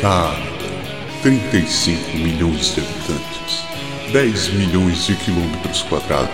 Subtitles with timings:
[0.00, 0.36] Cara,
[1.22, 3.64] 35 milhões de habitantes,
[4.12, 6.30] 10 milhões de quilômetros quadrados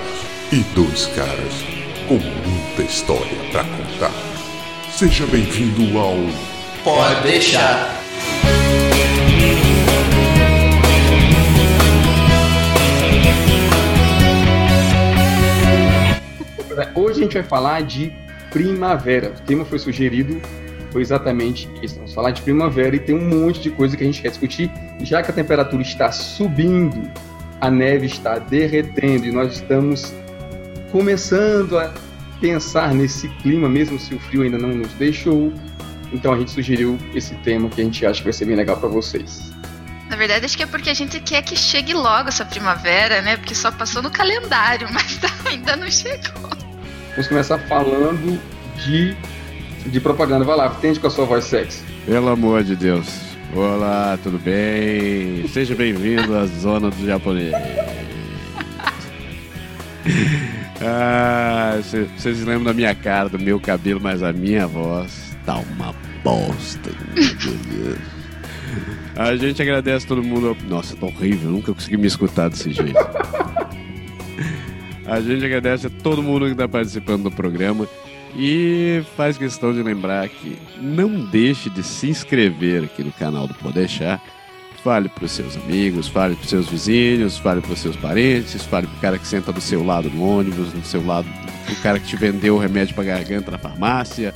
[0.50, 1.52] e dois caras
[2.06, 4.12] com muita história para contar.
[4.90, 6.16] Seja bem-vindo ao
[6.82, 7.98] Pode deixar.
[16.94, 18.12] Hoje a gente vai falar de
[18.50, 19.30] primavera.
[19.30, 20.40] O tema foi sugerido,
[20.90, 21.96] foi exatamente isso.
[21.96, 24.70] Vamos falar de primavera e tem um monte de coisa que a gente quer discutir,
[25.00, 27.10] já que a temperatura está subindo,
[27.60, 30.14] a neve está derretendo e nós estamos
[30.90, 31.92] começando a
[32.40, 35.52] pensar nesse clima, mesmo se o frio ainda não nos deixou.
[36.12, 38.76] Então a gente sugeriu esse tema que a gente acha que vai ser bem legal
[38.76, 39.52] para vocês.
[40.08, 43.36] Na verdade, acho que é porque a gente quer que chegue logo essa primavera, né?
[43.36, 46.48] Porque só passou no calendário, mas ainda não chegou.
[47.10, 48.40] Vamos começar falando
[48.76, 49.14] de,
[49.90, 50.44] de propaganda.
[50.44, 51.82] Vai lá, atende com a sua voz sexy.
[52.06, 53.08] Pelo amor de Deus.
[53.54, 55.46] Olá, tudo bem?
[55.48, 57.52] Seja bem-vindo à zona do japonês.
[60.80, 61.76] Ah,
[62.16, 66.88] vocês lembram da minha cara, do meu cabelo, mas a minha voz tá uma bosta.
[69.16, 70.56] A gente agradece todo mundo.
[70.68, 72.96] Nossa, tá horrível, nunca consegui me escutar desse jeito.
[75.04, 77.88] A gente agradece a todo mundo que está participando do programa
[78.36, 83.54] e faz questão de lembrar que não deixe de se inscrever aqui no canal do
[83.54, 84.20] Podeixar.
[84.82, 88.62] Fale para os seus amigos, fale para os seus vizinhos, fale para os seus parentes,
[88.64, 91.28] fale para o cara que senta do seu lado no ônibus, do seu lado,
[91.68, 94.32] o cara que te vendeu o remédio para garganta na farmácia.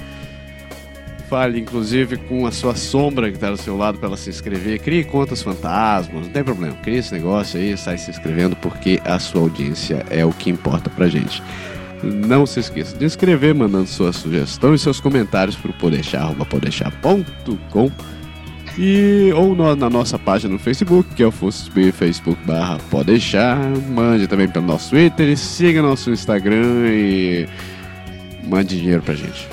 [1.28, 4.78] Fale, inclusive, com a sua sombra que está do seu lado para ela se inscrever.
[4.80, 6.74] Crie contas fantasmas, não tem problema.
[6.82, 10.90] Crie esse negócio aí, sai se inscrevendo, porque a sua audiência é o que importa
[10.90, 11.42] pra gente.
[12.03, 17.91] Não se esqueça de inscrever, mandando sua sugestão e seus comentários para o podeixar.com
[18.78, 23.58] e ou no, na nossa página no Facebook, que é o Facebook barra Podeixar.
[23.91, 27.46] Mande também pelo nosso Twitter e siga nosso Instagram e
[28.45, 29.46] mande dinheiro pra gente.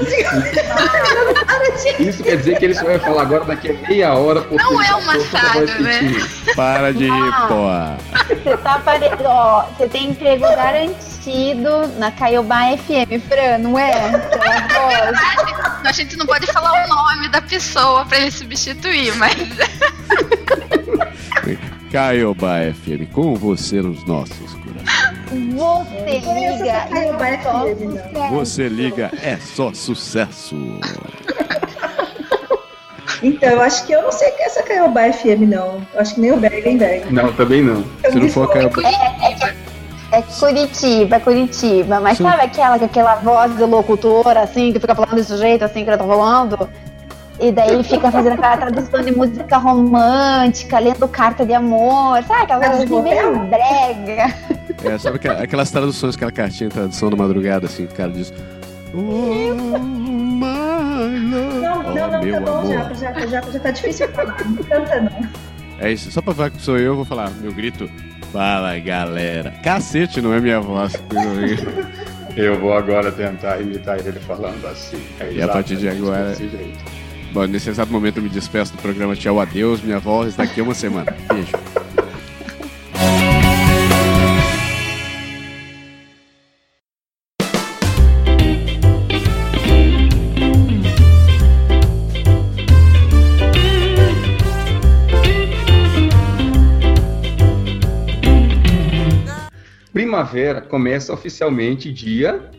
[0.00, 0.30] Consigo.
[2.02, 4.40] Isso quer dizer que ele só vai falar agora daqui a meia hora.
[4.42, 6.00] porque Não é já um soltou a massado, voz né?
[6.56, 7.46] Para de rir, Ah.
[7.48, 8.34] pô.
[8.34, 9.10] Você tá apare...
[9.24, 13.92] ó, você tem emprego garantido na Caiobá FM, Fran, não é?
[14.10, 15.18] Voz.
[15.84, 19.34] A gente não pode falar o nome da pessoa para ele substituir, mas
[21.90, 24.56] Caioba FM, com você nos nossos.
[25.30, 28.34] Você conheço liga essa Caiobá e só sucesso.
[28.34, 30.56] Você liga, é só sucesso.
[33.22, 35.86] Então, eu acho que eu não sei que é essa Caiobá FM, não.
[35.92, 37.12] Eu acho que nem o Berg, nem Berg.
[37.12, 37.84] Não, também não.
[38.02, 38.54] Eu Se não for fui.
[38.54, 38.82] Caioba.
[40.12, 42.00] É Curitiba, é Curitiba.
[42.00, 42.24] Mas Sim.
[42.24, 45.90] sabe aquela com aquela voz do locutor, assim, que fica falando desse jeito, assim, que
[45.90, 46.68] eu tô falando?
[47.38, 52.42] E daí fica fazendo aquela tradução de música romântica, lendo carta de amor, sabe?
[52.42, 54.34] Aquela coisa assim, meio brega.
[54.84, 58.10] É, sabe aquela- aquelas traduções, aquela cartinha de tradução da madrugada, assim, que o cara
[58.10, 58.32] diz.
[58.94, 60.46] Oh, my
[61.30, 61.60] love.
[61.60, 62.72] Não, oh, não, não, meu tá bom, amor.
[62.96, 64.36] já, já, já, já tá difícil falar.
[64.44, 65.28] Não canta, não.
[65.78, 67.88] É isso, só pra falar que sou eu, eu vou falar, meu grito.
[68.32, 69.50] Fala galera.
[69.62, 70.92] Cacete, não é minha voz.
[72.36, 75.02] Eu vou agora tentar imitar ele falando assim.
[75.18, 76.36] É E a partir de agora-.
[77.32, 79.82] Bom, nesse exato momento eu me despeço do programa Tchau, adeus.
[79.82, 81.12] Minha voz daqui a uma semana.
[81.32, 81.50] Beijo.
[100.30, 102.50] Primavera começa oficialmente dia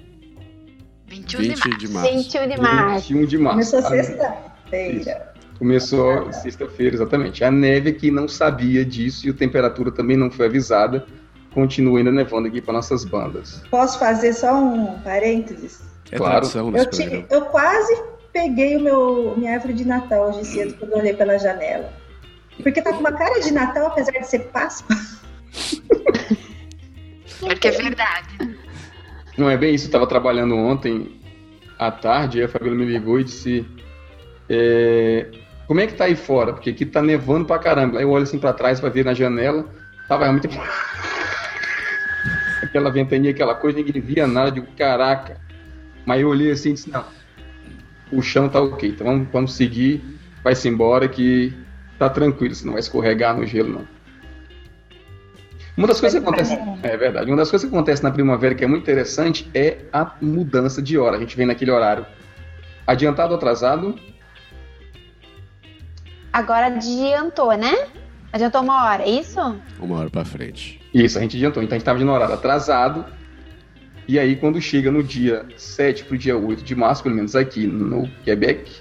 [1.08, 1.78] 21 de 20 março.
[1.78, 2.12] de março.
[2.12, 3.08] 21 de março.
[3.08, 3.72] 21 de março.
[3.72, 5.34] Começou sexta-feira.
[5.58, 7.44] Começou sexta-feira, exatamente.
[7.44, 11.06] A neve aqui não sabia disso e a temperatura também não foi avisada.
[11.54, 13.62] Continua ainda nevando aqui para nossas bandas.
[13.70, 15.82] Posso fazer só um parênteses?
[16.12, 16.46] É Claro.
[16.46, 18.02] nesse Eu, tive, eu quase
[18.34, 21.90] peguei o meu, minha árvore de Natal hoje cedo quando eu olhei pela janela.
[22.62, 24.96] Porque tá com uma cara de Natal, apesar de ser Páscoa.
[27.42, 28.58] Porque é verdade.
[29.38, 31.20] Não é bem isso, eu estava trabalhando ontem
[31.80, 33.66] à tarde e a Fabiola me ligou e disse:
[34.50, 35.28] é,
[35.68, 36.54] Como é que tá aí fora?
[36.54, 37.98] Porque aqui tá nevando pra caramba.
[37.98, 39.68] Aí eu olho assim pra trás pra ver na janela,
[40.08, 40.48] tava realmente.
[42.62, 44.50] aquela ventania, aquela coisa, ninguém via nada.
[44.50, 45.42] Eu digo, caraca.
[46.06, 47.06] Mas eu olhei assim e disse: Não,
[48.12, 50.04] o chão tá ok, então vamos, vamos seguir,
[50.44, 51.54] vai-se embora que
[51.98, 54.01] tá tranquilo, você não vai escorregar no gelo, não.
[55.82, 58.64] Uma das coisas que acontece, é verdade, uma das coisas que acontece na primavera que
[58.64, 61.18] é muito interessante é a mudança de hora.
[61.18, 62.06] A gente vem naquele horário
[62.86, 63.96] adiantado ou atrasado,
[66.32, 67.88] Agora adiantou, né?
[68.32, 69.40] Adiantou uma hora, é isso?
[69.80, 70.80] Uma hora pra frente.
[70.94, 71.64] Isso, a gente adiantou.
[71.64, 73.04] Então a gente estava de horário atrasado.
[74.08, 77.66] E aí, quando chega no dia 7 pro dia 8 de março, pelo menos aqui
[77.66, 78.72] no Quebec,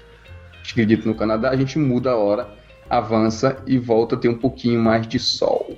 [0.69, 2.47] acredito no Canadá, a gente muda a hora,
[2.87, 5.75] avança e volta a ter um pouquinho mais de sol.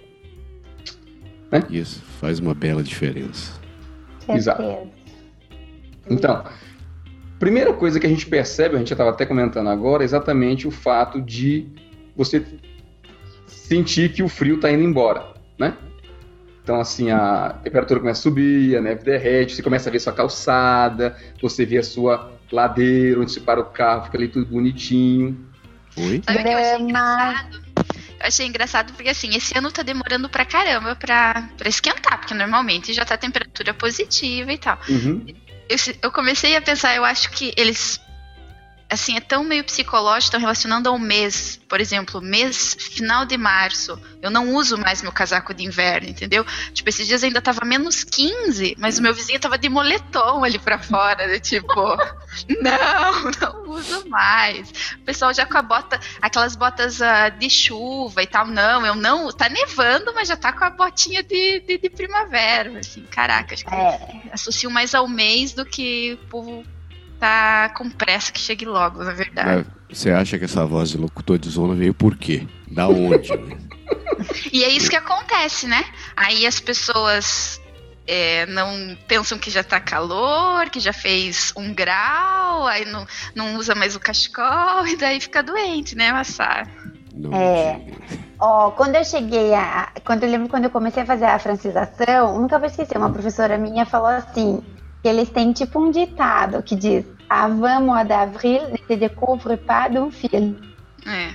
[1.70, 3.60] Isso, faz uma bela diferença.
[4.30, 4.88] Exato.
[6.10, 6.44] Então,
[7.40, 10.68] primeira coisa que a gente percebe, a gente já estava até comentando agora, é exatamente
[10.68, 11.68] o fato de
[12.16, 12.46] você
[13.48, 15.76] sentir que o frio está indo embora, né?
[16.64, 20.14] Então, assim, a temperatura começa a subir, a neve derrete, você começa a ver sua
[20.14, 25.38] calçada, você vê a sua ladeira, onde você para o carro, fica ali tudo bonitinho.
[25.98, 26.22] Oi?
[26.24, 27.73] Sabe o que eu achei engraçado?
[28.24, 32.94] Achei engraçado porque, assim, esse ano tá demorando pra caramba pra, pra esquentar, porque normalmente
[32.94, 34.80] já tá temperatura positiva e tal.
[34.88, 35.26] Uhum.
[35.68, 38.00] Eu, eu comecei a pensar, eu acho que eles.
[38.94, 41.60] Assim, é tão meio psicológico, estão relacionando ao mês.
[41.68, 44.00] Por exemplo, mês final de março.
[44.22, 46.46] Eu não uso mais meu casaco de inverno, entendeu?
[46.74, 50.60] Tipo, esses dias ainda tava menos 15, mas o meu vizinho tava de moletom ali
[50.60, 51.26] pra fora.
[51.26, 51.40] né?
[51.40, 51.74] Tipo,
[52.62, 54.70] não, não uso mais.
[54.96, 58.46] O pessoal já com a bota, aquelas botas ah, de chuva e tal.
[58.46, 59.32] Não, eu não.
[59.32, 62.78] Tá nevando, mas já tá com a botinha de, de, de primavera.
[62.78, 66.64] Assim, caraca, acho que É, associo mais ao mês do que o povo
[67.24, 69.66] tá com pressa que chegue logo, na verdade.
[69.88, 72.46] Mas Você acha que essa voz de locutor de zona veio por quê?
[72.70, 73.30] Da onde?
[74.52, 75.84] E é isso que acontece, né?
[76.16, 77.62] Aí as pessoas
[78.08, 83.06] é, não pensam que já tá calor, que já fez um grau, aí não,
[83.36, 86.70] não usa mais o cachecol e daí fica doente, né, Massar?
[87.32, 87.80] É.
[88.40, 89.92] Ó, quando eu cheguei a.
[90.04, 93.58] Quando eu lembro quando eu comecei a fazer a francização, nunca vou esquecer, uma professora
[93.58, 94.62] minha falou assim:
[95.04, 99.90] que eles têm tipo um ditado que diz Avant mois d'avril ne se découvre pas
[99.90, 100.56] d'un fil.
[101.08, 101.30] É.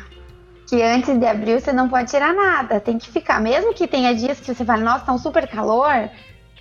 [0.68, 3.40] Que antes de abril você não pode tirar nada, tem que ficar.
[3.40, 6.08] Mesmo que tenha dias que você fala, nossa, tá um super calor,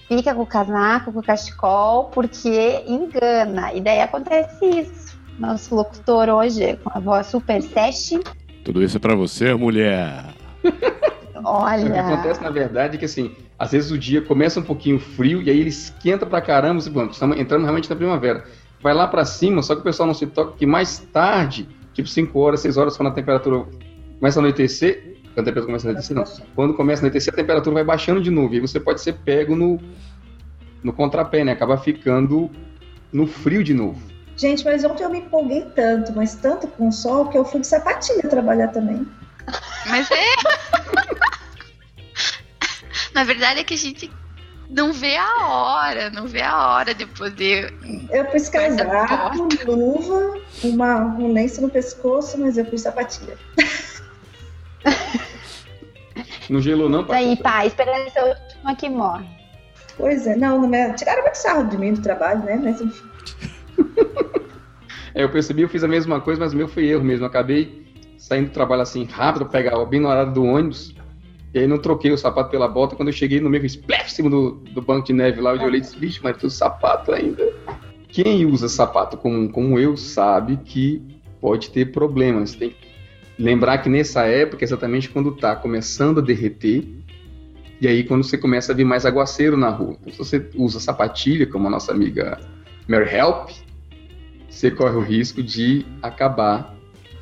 [0.07, 3.73] fica com o casaco, com o cachecol, porque engana.
[3.73, 5.17] E daí acontece isso.
[5.37, 8.21] Nosso locutor hoje, com a voz super session,
[8.65, 10.25] Tudo isso é pra você, mulher.
[11.37, 12.01] O que olha.
[12.01, 15.49] acontece, na verdade, é que assim, às vezes o dia começa um pouquinho frio e
[15.51, 18.43] aí ele esquenta pra caramba, você, bom, estamos entrando realmente na primavera.
[18.81, 22.07] Vai lá pra cima, só que o pessoal não se toca que mais tarde, tipo
[22.07, 23.65] 5 horas, 6 horas, quando a temperatura
[24.19, 26.23] começa a anoitecer, quando a temperatura começa a anoitecer, não.
[26.55, 29.13] Quando começa a anoitecer, a temperatura vai baixando de novo, e aí você pode ser
[29.13, 29.79] pego no,
[30.83, 31.53] no contrapé, né?
[31.53, 32.49] Acaba ficando
[33.11, 33.99] no frio de novo.
[34.35, 37.59] Gente, mas ontem eu me empolguei tanto, mas tanto com o sol, que eu fui
[37.59, 39.07] de sapatilha trabalhar também.
[39.87, 40.25] Mas é.
[43.15, 44.11] Na verdade é que a gente
[44.69, 47.73] não vê a hora, não vê a hora de poder.
[48.11, 53.37] Eu pus casaco, luva, uma, um lenço no pescoço, mas eu pus sapatilha.
[56.49, 57.35] Não gelou não, pai?
[57.35, 59.25] pá, esperança é a última que morre.
[59.97, 60.93] Pois é, não, não me...
[60.93, 62.59] tiraram muito sarro de mim do trabalho, né?
[62.63, 63.05] Mas enfim.
[65.13, 67.25] É, eu percebi, eu fiz a mesma coisa, mas o meu foi erro mesmo.
[67.25, 67.85] Eu acabei
[68.17, 70.93] saindo do trabalho assim rápido, pegava bem no horário do ônibus,
[71.53, 72.95] e aí não troquei o sapato pela bota.
[72.95, 75.79] Quando eu cheguei no meio, fiz cima do, do banco de neve lá, eu olhei
[75.79, 77.53] e disse, bicho, mas tudo sapato ainda.
[78.07, 81.01] Quem usa sapato como, como eu sabe que
[81.39, 82.55] pode ter problemas.
[82.55, 82.75] Tem que
[83.37, 86.83] lembrar que nessa época, exatamente quando tá começando a derreter,
[87.79, 89.97] e aí quando você começa a ver mais aguaceiro na rua.
[90.01, 92.39] Então, se você usa sapatilha, como a nossa amiga
[92.87, 93.51] Mary Help,
[94.49, 96.75] você corre o risco de acabar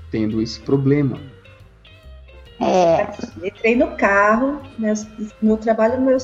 [0.10, 1.20] tendo esse problema.
[2.60, 3.06] É,
[3.44, 5.06] Entrei no carro, meus-
[5.42, 6.18] meu trabalho, meu,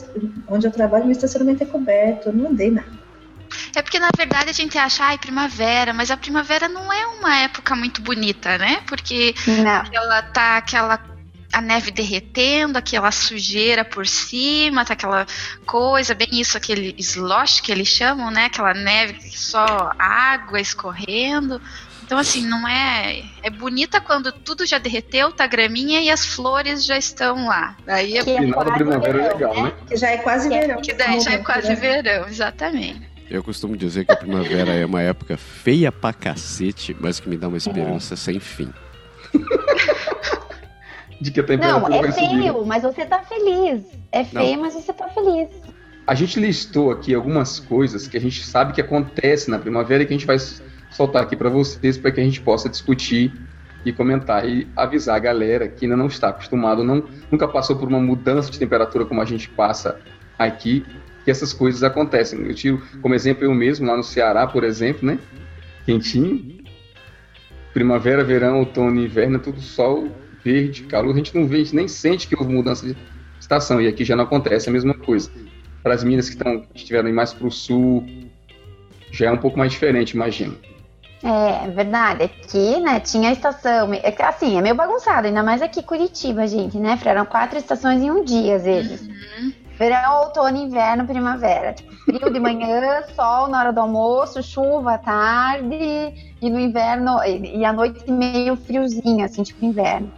[0.48, 3.00] onde eu trabalho, meu estacionamento é coberto, eu não andei nada.
[3.76, 7.38] É porque na verdade a gente acha, ai, primavera, mas a primavera não é uma
[7.40, 8.82] época muito bonita, né?
[8.88, 9.86] Porque não.
[9.92, 11.00] ela tá aquela
[11.54, 15.26] a neve derretendo, aquela sujeira por cima, tá aquela
[15.66, 18.46] coisa, bem isso, aquele slosh que eles chamam, né?
[18.46, 21.62] Aquela neve que só água escorrendo.
[22.12, 23.24] Então, assim, não é.
[23.42, 27.78] É bonita quando tudo já derreteu, tá graminha e as flores já estão lá.
[27.86, 29.72] Daí é Que é Final da quase primavera é verão, legal, né?
[29.88, 30.82] Que já é quase Que é- verão.
[30.82, 31.76] que daí já é quase né?
[31.76, 33.02] verão, exatamente.
[33.30, 37.38] Eu costumo dizer que a primavera é uma época feia pra cacete, mas que me
[37.38, 38.74] dá uma esperança sem fim.
[41.22, 42.28] De que a temperatura Não, é vai subir.
[42.42, 43.84] feio, mas você tá feliz.
[44.12, 45.48] É feio, mas você tá feliz.
[46.06, 50.06] A gente listou aqui algumas coisas que a gente sabe que acontece na primavera e
[50.06, 50.38] que a gente vai
[50.92, 53.34] soltar aqui para vocês para que a gente possa discutir
[53.84, 57.88] e comentar e avisar a galera que ainda não está acostumado, não, nunca passou por
[57.88, 60.00] uma mudança de temperatura como a gente passa
[60.38, 60.86] aqui,
[61.24, 62.40] que essas coisas acontecem.
[62.46, 65.18] Eu tiro como exemplo eu mesmo lá no Ceará, por exemplo, né?
[65.86, 66.62] Quentinho.
[67.74, 70.10] primavera, verão, outono e inverno, é tudo sol,
[70.44, 71.14] verde, calor.
[71.14, 72.96] A gente não vê, a gente nem sente que houve mudança de
[73.40, 73.82] estação.
[73.82, 75.32] E aqui já não acontece a mesma coisa.
[75.82, 78.06] Para as minas que estão, estiveram mais para o sul,
[79.12, 80.56] já é um pouco mais diferente, imagino.
[81.24, 82.24] É, verdade.
[82.24, 83.94] Aqui, né, tinha a estação.
[83.94, 87.00] É que, assim, é meio bagunçado, ainda mais aqui Curitiba, gente, né?
[87.06, 89.02] Eram quatro estações em um dia, às vezes.
[89.02, 89.54] Uhum.
[89.78, 91.74] Verão, outono, inverno, primavera.
[91.74, 97.24] Tipo, frio de manhã, sol na hora do almoço, chuva à tarde, e no inverno,
[97.24, 100.12] e, e à noite meio friozinho, assim, tipo inverno.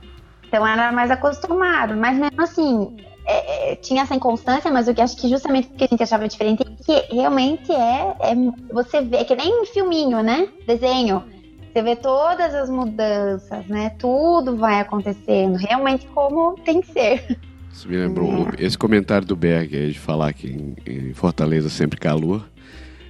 [0.48, 2.96] Então era mais acostumado, mas mesmo assim,
[3.26, 6.04] é, é, tinha essa inconstância, mas o que acho que justamente o que a gente
[6.04, 8.36] achava diferente é que realmente é, é
[8.72, 10.48] você vê, é que nem filminho, né?
[10.68, 11.24] Desenho.
[11.72, 13.90] Você vê todas as mudanças, né?
[13.98, 17.40] Tudo vai acontecendo, realmente como tem que ser.
[17.72, 22.48] Isso me lembrou esse comentário do Berg de falar que em, em Fortaleza sempre calor.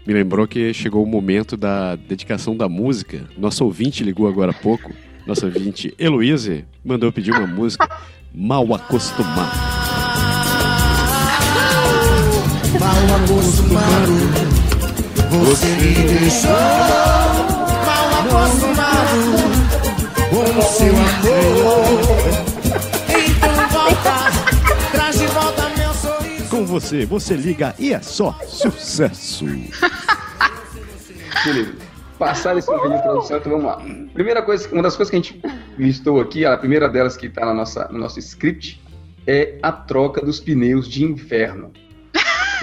[0.08, 3.26] Me lembrou que chegou o momento da dedicação da música.
[3.38, 4.92] Nosso ouvinte ligou agora há pouco.
[5.26, 7.90] Nossa ouvinte Heloíse mandou pedir uma música
[8.34, 9.83] mal acostumado.
[13.08, 14.14] Mal acostumado.
[15.30, 16.52] Você me deixou
[17.86, 19.22] mal acostumado
[20.30, 21.86] com o seu amor.
[23.10, 24.16] Então volta,
[24.92, 26.46] traz de volta meu sorriso.
[26.50, 29.46] Com você, você liga e é só sucesso.
[31.46, 31.74] Beleza.
[32.18, 33.82] Passar esse vídeo de introdução, então vamos lá.
[34.14, 35.42] Primeira coisa, uma das coisas que a gente
[35.78, 38.82] listou aqui, a primeira delas que está no nosso script,
[39.28, 41.74] é a troca dos pneus de inverno.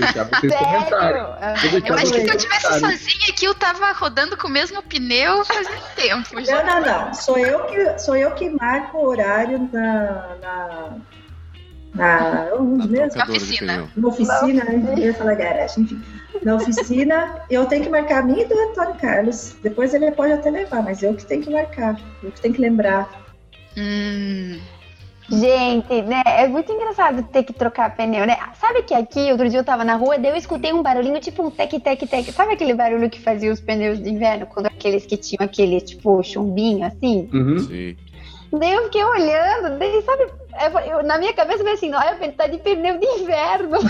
[0.01, 1.25] Vocês comentarem.
[1.61, 4.83] Deixar Eu acho que se eu tivesse sozinha aqui, eu tava rodando com o mesmo
[4.83, 6.63] pneu fazia tempo Não, já.
[6.63, 7.15] não, não.
[7.15, 10.37] Sou eu que, sou eu que marco o horário na.
[10.41, 10.91] na,
[11.95, 13.23] na onde Na mesmo?
[13.25, 13.89] de Oficina.
[13.97, 14.85] Na oficina, né?
[14.97, 16.03] Eu ia falar garagem, enfim.
[16.43, 19.57] Na oficina, eu tenho que marcar a minha e do Antônio Carlos.
[19.63, 21.97] Depois ele pode até levar, mas eu que tenho que marcar.
[22.23, 23.09] Eu que tenho que lembrar.
[23.77, 24.61] Hum,
[25.31, 26.23] Gente, né?
[26.27, 28.37] É muito engraçado ter que trocar pneu, né?
[28.61, 31.43] Sabe que aqui, outro dia eu tava na rua, daí eu escutei um barulhinho, tipo
[31.45, 32.33] um tec, tec, tec.
[32.33, 34.47] Sabe aquele barulho que fazia os pneus de inverno?
[34.47, 37.29] Quando aqueles que tinham aquele, tipo, chumbinho, assim?
[37.33, 37.59] Uhum.
[37.61, 37.97] Sim.
[38.53, 40.25] Daí eu fiquei olhando, daí, sabe?
[40.25, 43.79] eu- eu- na minha cabeça foi assim, olha, ele tá de pneu de inverno.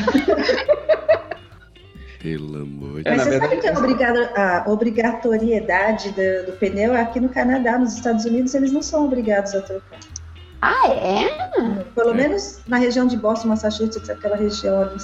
[2.20, 6.46] Pelo amor de É, Mas na você verdade, sabe que a, obrigado- a obrigatoriedade do,
[6.50, 9.98] do pneu aqui no Canadá, nos Estados Unidos, eles não são obrigados a trocar.
[10.62, 11.28] Ah, é?
[11.94, 12.14] Pelo É.
[12.14, 14.96] menos na região de Boston, Massachusetts, aquela região ali.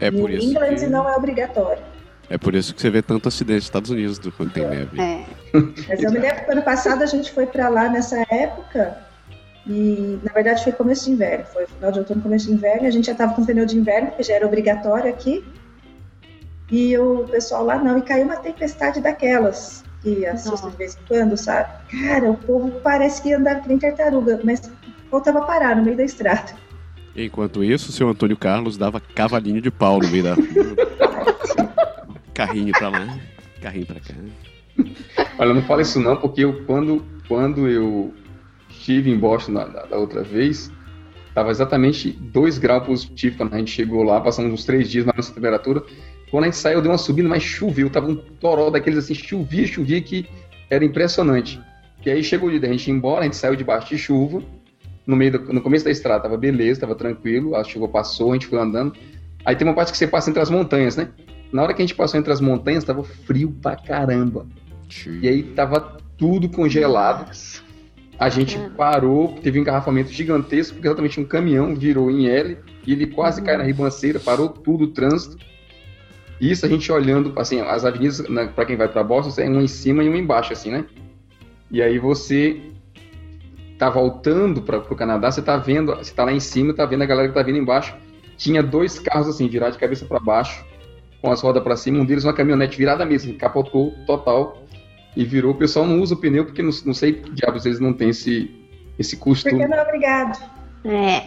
[0.00, 1.82] É por isso England que, não é obrigatório.
[2.30, 5.00] é por isso que você vê tanto acidente nos Estados Unidos do quando tem neve.
[5.00, 5.24] É.
[5.88, 8.96] Mas eu me lembro que ano passado a gente foi pra lá nessa época
[9.66, 11.44] e, na verdade, foi começo de inverno.
[11.46, 12.86] Foi final de outono, começo de inverno.
[12.86, 15.44] A gente já tava com pneu de inverno, que já era obrigatório aqui.
[16.70, 17.98] E o pessoal lá não.
[17.98, 21.68] E caiu uma tempestade daquelas que assusta de vez em quando, sabe?
[21.90, 24.70] Cara, o povo parece que andava que nem tartaruga, mas
[25.10, 26.52] voltava a parar no meio da estrada.
[27.16, 30.36] Enquanto isso, o seu Antônio Carlos dava cavalinho de pau no meio da.
[32.32, 33.18] Carrinho pra lá,
[33.60, 34.14] carrinho pra cá.
[35.38, 38.14] Olha, não fala isso não, porque eu, quando, quando eu
[38.70, 40.70] estive em Boston da, da- outra vez,
[41.28, 45.12] estava exatamente 2 graus positivo quando a gente chegou lá, passamos uns três dias na
[45.16, 45.82] nossa temperatura.
[46.30, 49.66] Quando a gente saiu, deu uma subida, mas choveu, tava um toró daqueles assim, chovia,
[49.66, 50.26] chovia, que
[50.68, 51.60] era impressionante.
[52.04, 54.42] E aí chegou o dia da gente ir embora, a gente saiu debaixo de chuva,
[55.06, 58.34] no meio do- no começo da estrada tava beleza, tava tranquilo, a chuva passou, a
[58.34, 58.92] gente foi andando.
[59.44, 61.08] Aí tem uma parte que você passa entre as montanhas, né?
[61.50, 64.46] Na hora que a gente passou entre as montanhas, tava frio pra caramba.
[65.22, 67.30] E aí tava tudo congelado.
[68.18, 72.92] A gente parou, teve um engarrafamento gigantesco, porque exatamente um caminhão virou em L e
[72.92, 75.38] ele quase cai na ribanceira, parou tudo o trânsito.
[76.40, 78.22] Isso a gente olhando, assim, as avenidas,
[78.54, 80.84] para quem vai para Boston, é uma em cima e uma embaixo, assim, né?
[81.70, 82.60] E aí você
[83.78, 87.02] tá voltando para o Canadá, você tá vendo, você tá lá em cima, tá vendo
[87.02, 87.94] a galera que tá vindo embaixo.
[88.36, 90.64] Tinha dois carros assim, virados de cabeça para baixo,
[91.20, 94.62] com as rodas para cima, um deles uma caminhonete virada mesmo, capotou total
[95.16, 95.52] e virou.
[95.52, 98.10] O pessoal não usa o pneu porque não, não sei que diabos eles não têm
[98.10, 98.50] esse,
[98.98, 99.48] esse custo.
[99.48, 100.38] Porque não é obrigado.
[100.84, 101.22] É.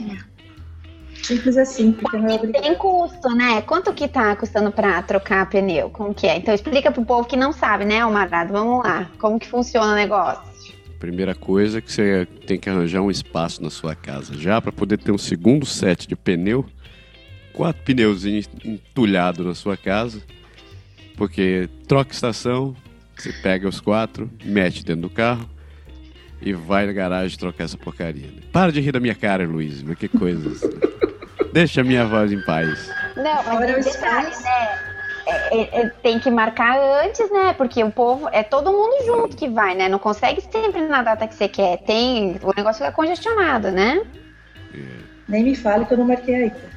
[1.24, 2.62] Simples assim, porque não é obrigado.
[2.64, 3.62] tem custo, né?
[3.62, 5.90] Quanto que tá custando pra trocar pneu?
[5.90, 6.38] Como que é?
[6.38, 8.52] Então explica pro povo que não sabe, né, Almarado?
[8.54, 9.10] Vamos lá.
[9.20, 10.42] Como que funciona o negócio?
[11.00, 14.72] Primeira coisa é que você tem que arranjar um espaço na sua casa já para
[14.72, 16.66] poder ter um segundo set de pneu,
[17.54, 20.22] quatro pneuzinhos entulhados na sua casa,
[21.18, 22.76] porque troca estação,
[23.16, 25.50] você pega os quatro, mete dentro do carro
[26.42, 28.28] e vai na garagem trocar essa porcaria.
[28.28, 28.42] né?
[28.52, 30.52] Para de rir da minha cara, Luiz, mas que coisa.
[31.54, 32.90] Deixa a minha voz em paz.
[33.16, 34.92] Não, mas Agora tem detalhe, né?
[35.26, 37.54] é, é, é, tem que marcar antes, né?
[37.54, 39.88] Porque o povo é todo mundo junto que vai, né?
[39.88, 41.78] Não consegue sempre na data que você quer.
[41.80, 44.02] Tem o negócio fica congestionado, né?
[45.28, 46.72] Nem me fale que eu não marquei ainda.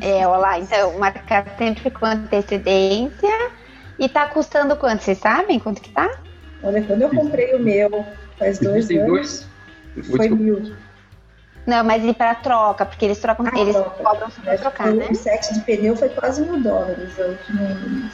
[0.00, 3.50] É, olha lá, então marcar sempre com antecedência.
[3.98, 5.02] E tá custando quanto?
[5.02, 6.10] Vocês sabem quanto que tá?
[6.62, 8.04] Olha, quando eu comprei o meu,
[8.38, 9.48] faz dois anos, dois.
[10.04, 10.74] foi mil.
[11.66, 12.84] Não, mas e para troca?
[12.84, 14.02] Porque eles trocam, Ah, eles troca.
[14.02, 15.08] cobram só pra trocar, né?
[15.10, 17.16] Um set de pneu foi quase mil dólares.
[17.18, 18.10] Eu não-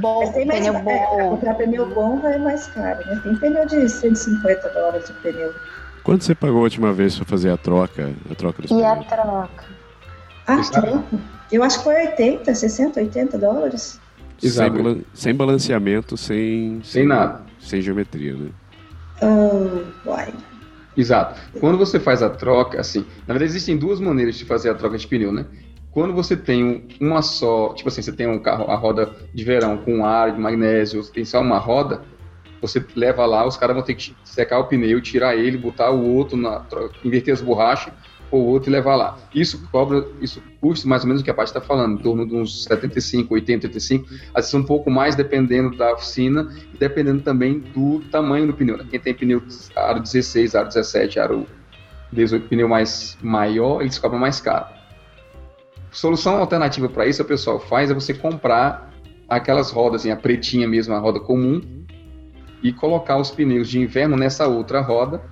[0.00, 1.28] Bom, Mas tem mais, pneu é, bom.
[1.30, 3.18] comprar pneu bom é mais caro, né?
[3.22, 5.52] Tem pneu de 150 dólares o pneu.
[6.04, 8.12] Quanto você pagou a última vez pra fazer a troca?
[8.30, 9.06] A troca dos E a pneus?
[9.08, 9.64] troca?
[10.46, 11.18] Ah, troco.
[11.50, 14.00] Eu acho que foi 80, 60, 80 dólares.
[14.38, 17.42] Sem, sem balanceamento, sem, Sem nada.
[17.60, 18.50] Sem geometria, né?
[19.22, 20.32] Oh, uai.
[20.96, 21.40] Exato.
[21.58, 24.98] Quando você faz a troca, assim, na verdade existem duas maneiras de fazer a troca
[24.98, 25.46] de pneu, né?
[25.90, 29.44] Quando você tem um- uma só, tipo assim, você tem um carro, a roda de
[29.44, 32.02] verão com ar de magnésio, tem só uma roda,
[32.60, 36.04] você leva lá, os caras vão ter que secar o pneu, tirar ele, botar o
[36.14, 36.64] outro na,
[37.04, 37.92] inverter as borrachas,
[38.32, 39.18] pôr o outro e levar lá.
[39.34, 42.26] Isso cobra, isso custa mais ou menos o que a parte está falando, em torno
[42.26, 47.20] de uns 75, 80, 85, às vezes um pouco mais dependendo da oficina e dependendo
[47.20, 48.78] também do tamanho do pneu.
[48.78, 48.86] né?
[48.90, 49.42] Quem tem pneu
[49.76, 51.46] aro 16, aro 17, aro
[52.10, 54.66] 18, pneu mais maior, eles cobram mais caro.
[55.90, 58.90] Solução alternativa para isso, o pessoal faz é você comprar
[59.28, 61.60] aquelas rodas, assim, a pretinha mesmo, a roda comum,
[62.62, 65.22] e colocar os pneus de inverno nessa outra roda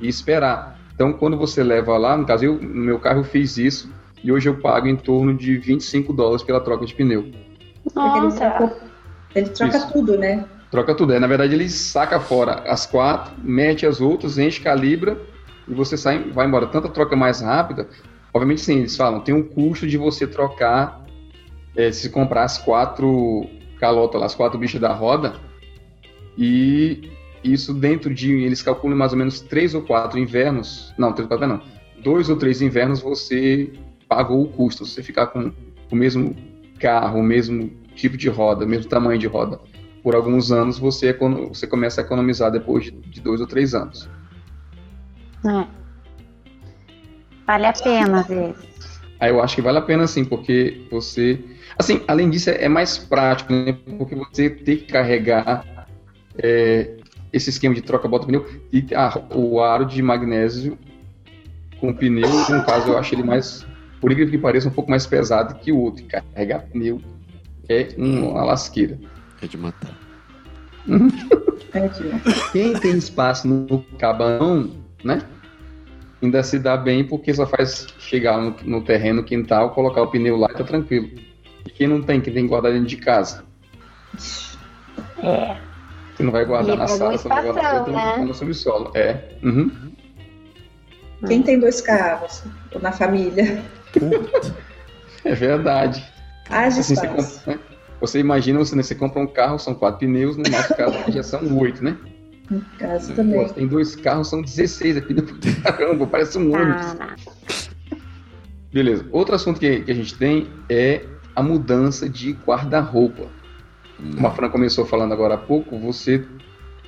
[0.00, 0.75] e esperar.
[0.96, 3.92] Então, quando você leva lá, no caso, eu, no meu carro eu fiz isso,
[4.24, 7.30] e hoje eu pago em torno de 25 dólares pela troca de pneu.
[7.84, 8.76] Porque ele Nossa, troca,
[9.34, 10.46] ele troca tudo, né?
[10.70, 11.12] Troca tudo.
[11.12, 15.20] É, na verdade, ele saca fora as quatro, mete as outras, enche, calibra
[15.68, 16.66] e você sai, vai embora.
[16.66, 17.88] Tanta troca mais rápida.
[18.32, 21.04] Obviamente, sim, eles falam, tem um custo de você trocar,
[21.76, 23.46] é, se comprar as quatro
[23.78, 25.34] calotas, lá, as quatro bichas da roda.
[26.38, 27.10] E
[27.52, 28.32] isso dentro de.
[28.32, 30.92] Eles calculam mais ou menos três ou quatro invernos.
[30.98, 31.62] Não, três ou quatro não.
[32.02, 33.72] Dois ou três invernos você
[34.08, 34.84] pagou o custo.
[34.84, 35.52] Você ficar com
[35.90, 36.34] o mesmo
[36.78, 39.60] carro, o mesmo tipo de roda, o mesmo tamanho de roda
[40.06, 41.12] por alguns anos, você,
[41.48, 44.08] você começa a economizar depois de, dois ou três anos.
[45.44, 45.66] é.
[47.44, 49.00] Vale a pena, às vezes.
[49.20, 51.42] Eu acho que vale a pena sim, porque você.
[51.76, 53.76] Assim, além disso, é é mais prático, né?
[53.98, 55.88] Porque você tem que carregar
[56.38, 56.96] é,
[57.36, 60.78] esse esquema de troca bota pneu e ah, o aro de magnésio
[61.78, 63.66] com pneu, no caso, eu acho ele mais,
[64.00, 66.04] por incrível que pareça, um pouco mais pesado que o outro.
[66.06, 67.00] Carregar pneu
[67.68, 68.98] é uma lasqueira.
[69.42, 69.94] É de matar.
[71.74, 71.88] É.
[72.52, 74.70] Quem tem espaço no cabanão,
[75.04, 75.20] né?
[76.22, 80.38] Ainda se dá bem porque só faz chegar no, no terreno, quintal, colocar o pneu
[80.38, 81.10] lá e tá tranquilo.
[81.66, 83.44] E quem não tem, quem tem que guardar dentro de casa.
[85.22, 85.65] É.
[86.16, 88.24] Você não vai guardar E na sala, você vai guardar né?
[88.24, 88.90] no subsolo.
[88.94, 89.22] É.
[89.42, 89.70] Uhum.
[91.26, 92.42] Quem tem dois carros
[92.80, 93.62] na família?
[95.24, 96.04] É verdade.
[96.48, 97.58] Haja Assim, você, compra, né?
[98.00, 101.22] você imagina, você, né, você compra um carro, são quatro pneus, no nosso caso já
[101.22, 101.96] são oito, né?
[102.48, 103.48] No caso Pô, também.
[103.48, 105.14] tem dois carros, são 16 aqui.
[105.62, 106.96] Caramba, parece um ônibus.
[107.00, 107.16] Ah.
[108.72, 109.04] Beleza.
[109.10, 113.26] Outro assunto que, que a gente tem é a mudança de guarda-roupa.
[113.96, 116.24] Como a Fran começou falando agora há pouco, você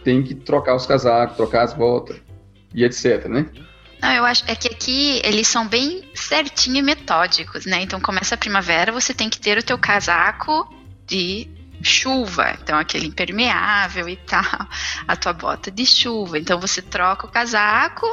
[0.05, 2.21] tem que trocar os casacos, trocar as botas
[2.75, 3.47] e etc, né?
[4.01, 7.83] Não, eu acho é que aqui eles são bem certinho e metódicos, né?
[7.83, 10.73] Então começa a primavera, você tem que ter o teu casaco
[11.07, 11.49] de
[11.83, 14.43] chuva, então aquele impermeável e tal,
[15.07, 16.39] a tua bota de chuva.
[16.39, 18.07] Então você troca o casaco.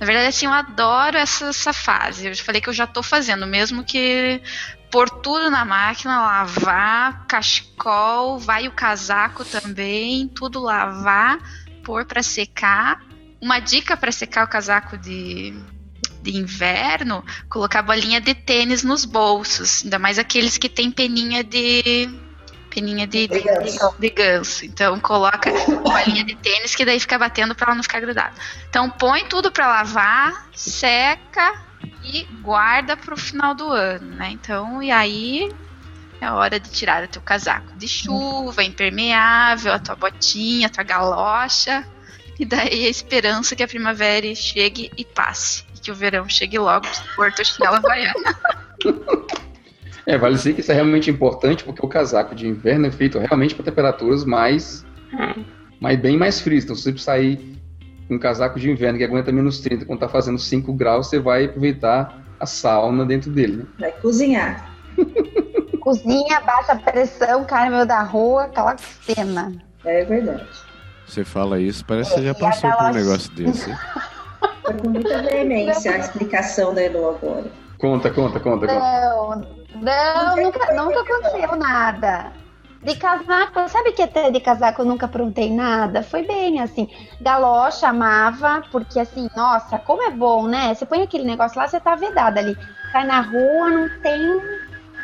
[0.00, 2.28] Na verdade, assim, eu adoro essa, essa fase.
[2.28, 4.40] Eu falei que eu já tô fazendo, mesmo que
[4.90, 11.38] pôr tudo na máquina, lavar, cachecol, vai o casaco também, tudo lavar,
[11.84, 13.02] pôr para secar.
[13.40, 15.54] Uma dica para secar o casaco de,
[16.22, 22.08] de inverno, colocar bolinha de tênis nos bolsos, ainda mais aqueles que tem peninha de
[22.68, 23.94] peninha de, de, De ganso.
[23.98, 24.64] de ganso.
[24.64, 25.50] Então coloca
[25.82, 28.34] bolinha de tênis que daí fica batendo para ela não ficar grudada.
[28.68, 31.67] Então põe tudo para lavar, seca
[32.04, 34.30] e guarda para o final do ano, né?
[34.32, 35.50] Então e aí
[36.20, 40.84] é hora de tirar o teu casaco de chuva, impermeável, a tua botinha, a tua
[40.84, 41.86] galocha.
[42.38, 45.64] E daí a esperança que a primavera chegue e passe.
[45.76, 46.86] E que o verão chegue logo
[47.16, 48.36] tua chinela havaiana.
[50.06, 53.18] É, vale dizer que isso é realmente importante porque o casaco de inverno é feito
[53.18, 54.82] realmente para temperaturas mais,
[55.78, 56.64] mais bem mais frias.
[56.64, 57.57] Então, se você sair
[58.10, 61.44] um casaco de inverno que aguenta menos 30 quando tá fazendo 5 graus, você vai
[61.44, 63.64] aproveitar a sauna dentro dele, né?
[63.78, 64.70] Vai cozinhar.
[65.80, 69.52] cozinha, baixa pressão, no meio da rua, aquela cena.
[69.84, 70.46] É verdade.
[71.06, 73.74] Você fala isso, parece que você já É, passou por um negócio desse.
[74.62, 77.50] Foi com muita veemência a explicação da Elo agora.
[77.78, 78.66] Conta, conta, conta.
[78.66, 78.78] conta.
[78.80, 79.40] Não,
[79.80, 82.32] não, nunca, nunca aconteceu nada.
[82.82, 86.02] De casaco, sabe que até de casaco eu nunca aprontei nada?
[86.02, 86.88] Foi bem assim.
[87.20, 90.72] Galocha amava, porque assim, nossa, como é bom, né?
[90.74, 92.56] Você põe aquele negócio lá, você tá vedada ali.
[92.92, 94.40] Sai na rua, não tem.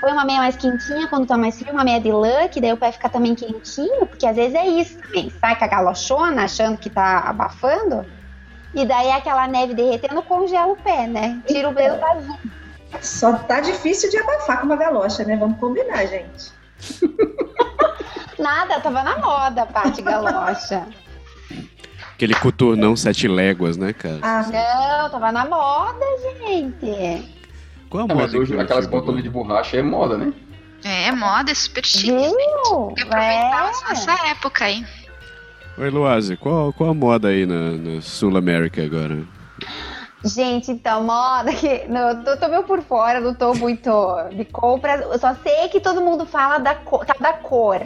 [0.01, 2.73] Põe uma meia mais quentinha quando tá mais frio, uma meia de lã, que daí
[2.73, 5.31] o pé fica também quentinho, porque às vezes é isso também.
[5.41, 8.05] Sai com a galochona achando que tá abafando,
[8.75, 11.41] e daí aquela neve derretendo congela o pé, né?
[11.47, 15.37] Tira o dedo da Só tá difícil de abafar com uma galocha, né?
[15.37, 16.53] Vamos combinar, gente.
[18.39, 20.87] Nada, tava na moda, Paty Galocha.
[22.15, 24.19] Aquele coturnão sete léguas, né, cara?
[24.23, 24.43] Ah,
[25.03, 26.05] Não, tava na moda,
[26.47, 27.33] gente.
[27.91, 30.33] Qual é a moda mas hoje que aquelas botonas de borracha é moda, né?
[30.85, 32.11] É, moda, é super chique.
[32.11, 32.33] Viu?
[32.89, 33.93] Tem que aproveitar É.
[33.93, 34.85] essa época aí.
[35.79, 39.25] Oi, Luazi, qual, qual a moda aí na, na Sul América agora?
[40.25, 41.87] Gente, então, moda que.
[41.87, 43.91] Não, eu tô, meio por fora, não tô muito
[44.35, 45.03] de compras.
[45.03, 47.83] Eu só sei que todo mundo fala da cor, tá, da cor.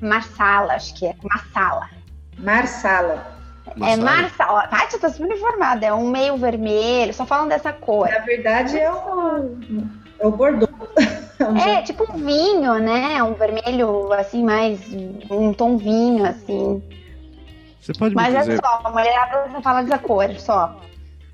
[0.00, 1.14] Marsala, acho que é.
[1.22, 1.88] Marsala.
[2.38, 3.26] Marsala.
[3.80, 4.68] É Marsala.
[4.92, 5.86] Eu tô super informada.
[5.86, 8.08] É um meio vermelho, só falam dessa cor.
[8.08, 9.56] Na verdade, é o,
[10.20, 10.72] é o Bordeaux.
[11.40, 13.20] um É, tipo um vinho, né?
[13.24, 14.80] Um vermelho, assim, mais.
[15.28, 16.80] Um tom vinho, assim.
[17.80, 20.80] Você pode me Mas é dizer, só, a mulherada só fala dessa cor, só.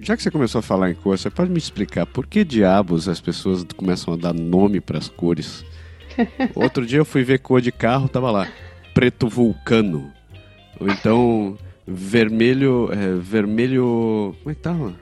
[0.01, 3.09] Já que você começou a falar em cor, você pode me explicar por que diabos
[3.09, 5.65] as pessoas começam a dar nome para as cores?
[6.55, 8.49] Outro dia eu fui ver cor de carro, tava lá,
[8.95, 10.13] preto vulcano.
[10.81, 12.91] Ou então, vermelho.
[12.93, 14.37] é, vermelho.
[14.39, 14.95] Como é que tava?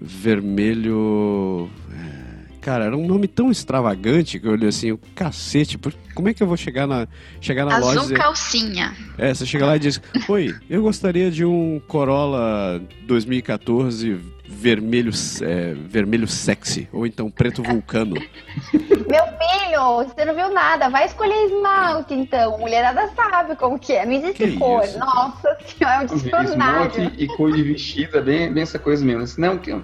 [0.00, 1.68] Vermelho.
[1.92, 2.19] é,
[2.60, 6.34] Cara, era um nome tão extravagante que eu olhei assim, o cacete, por- como é
[6.34, 7.08] que eu vou chegar na,
[7.40, 8.94] chegar na loja e Azul calcinha.
[9.16, 15.10] É, você chega lá e diz: Oi, eu gostaria de um Corolla 2014 vermelho,
[15.42, 18.14] é, vermelho sexy, ou então preto vulcano.
[18.72, 22.58] Meu filho, você não viu nada, vai escolher esmalte então.
[22.58, 24.84] Mulherada sabe como que é, não existe Que cor.
[24.84, 24.98] isso?
[24.98, 26.50] Nossa senhora, é um dicionário.
[26.90, 29.26] Esmalte e cor de vestido é bem, bem essa coisa mesmo.
[29.40, 29.80] Não, que-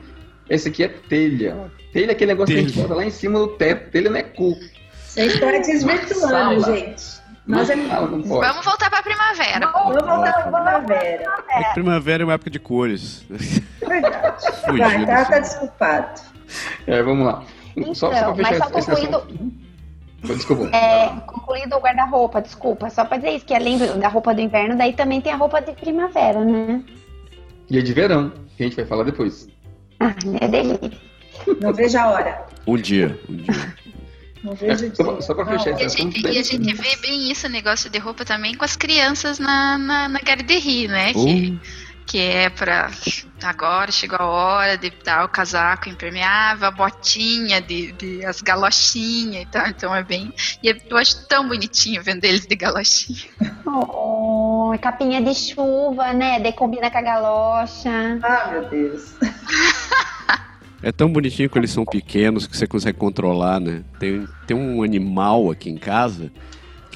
[0.49, 1.71] esse aqui é telha.
[1.93, 2.87] Telha é aquele negócio que a gente Telha.
[2.89, 3.91] bota lá em cima do teto.
[3.91, 4.57] Telha não é cor.
[5.07, 6.77] Você está desvirtuando, Marsala.
[6.77, 7.17] gente.
[7.47, 8.49] Nós é Não fala, não pode.
[8.49, 9.71] Vamos voltar pra primavera.
[9.71, 11.25] Vamos voltar para primavera.
[11.51, 13.25] É primavera é uma época de cores.
[13.87, 14.47] Verdade.
[14.67, 16.21] Fugiu Vai, tá, tá desculpado.
[16.87, 17.45] É, vamos lá.
[17.77, 19.53] Então, só, só pra mas fechar só esse concluindo- assunto.
[20.25, 20.77] Desculpa.
[20.77, 22.91] É, concluído o guarda-roupa, desculpa.
[22.91, 25.37] Só pra dizer isso, que além do- da roupa do inverno, daí também tem a
[25.37, 26.83] roupa de primavera, né?
[27.71, 29.47] E é de verão, que a gente vai falar depois.
[30.01, 30.93] Ah, é delícia.
[31.61, 32.47] Não vejo a hora.
[32.67, 33.75] Um dia, um dia.
[34.43, 35.23] Não É, vejo o só, dia.
[35.23, 36.13] só pra fechar E assunto.
[36.15, 39.77] gente, e a gente vê bem isso, negócio de roupa também, com as crianças na,
[39.79, 41.13] na, na garderie, né?
[41.13, 41.59] Que,
[42.07, 42.91] que é pra.
[43.43, 49.43] Agora chegou a hora de dar o casaco impermeável, a botinha, de, de as galochinhas
[49.43, 49.67] e tal.
[49.67, 50.33] Então é bem.
[50.63, 53.29] E eu acho tão bonitinho vendo eles de galochinha.
[53.67, 56.39] Oh, capinha de chuva, né?
[56.41, 58.19] Daí combina com a galocha.
[58.23, 59.15] Ah, meu Deus.
[60.83, 63.83] É tão bonitinho que eles são pequenos que você consegue controlar, né?
[63.99, 66.31] Tem, tem um animal aqui em casa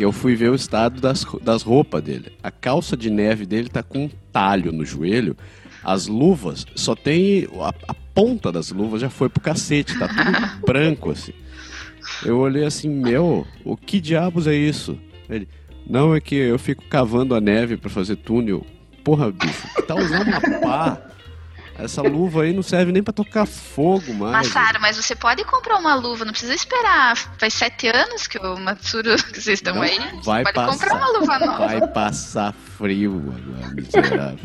[0.00, 2.32] que eu fui ver o estado das, das roupas dele.
[2.42, 5.36] A calça de neve dele tá com um talho no joelho.
[5.84, 7.46] As luvas, só tem.
[7.60, 11.34] A, a ponta das luvas já foi pro cacete, tá tudo branco assim.
[12.24, 14.98] Eu olhei assim, meu, o que diabos é isso?
[15.28, 15.46] Ele,
[15.86, 18.64] não, é que eu fico cavando a neve pra fazer túnel.
[19.04, 21.02] Porra, bicho, tá usando uma pá.
[21.82, 24.48] Essa luva aí não serve nem pra tocar fogo mais.
[24.48, 27.16] Massaro, mas você pode comprar uma luva, não precisa esperar.
[27.38, 29.98] Faz sete anos que o Matsuro, que vocês estão Não, aí.
[30.24, 30.72] vai pode passar.
[30.72, 31.66] comprar uma luva nova.
[31.66, 34.38] Vai passar frio agora, miserável.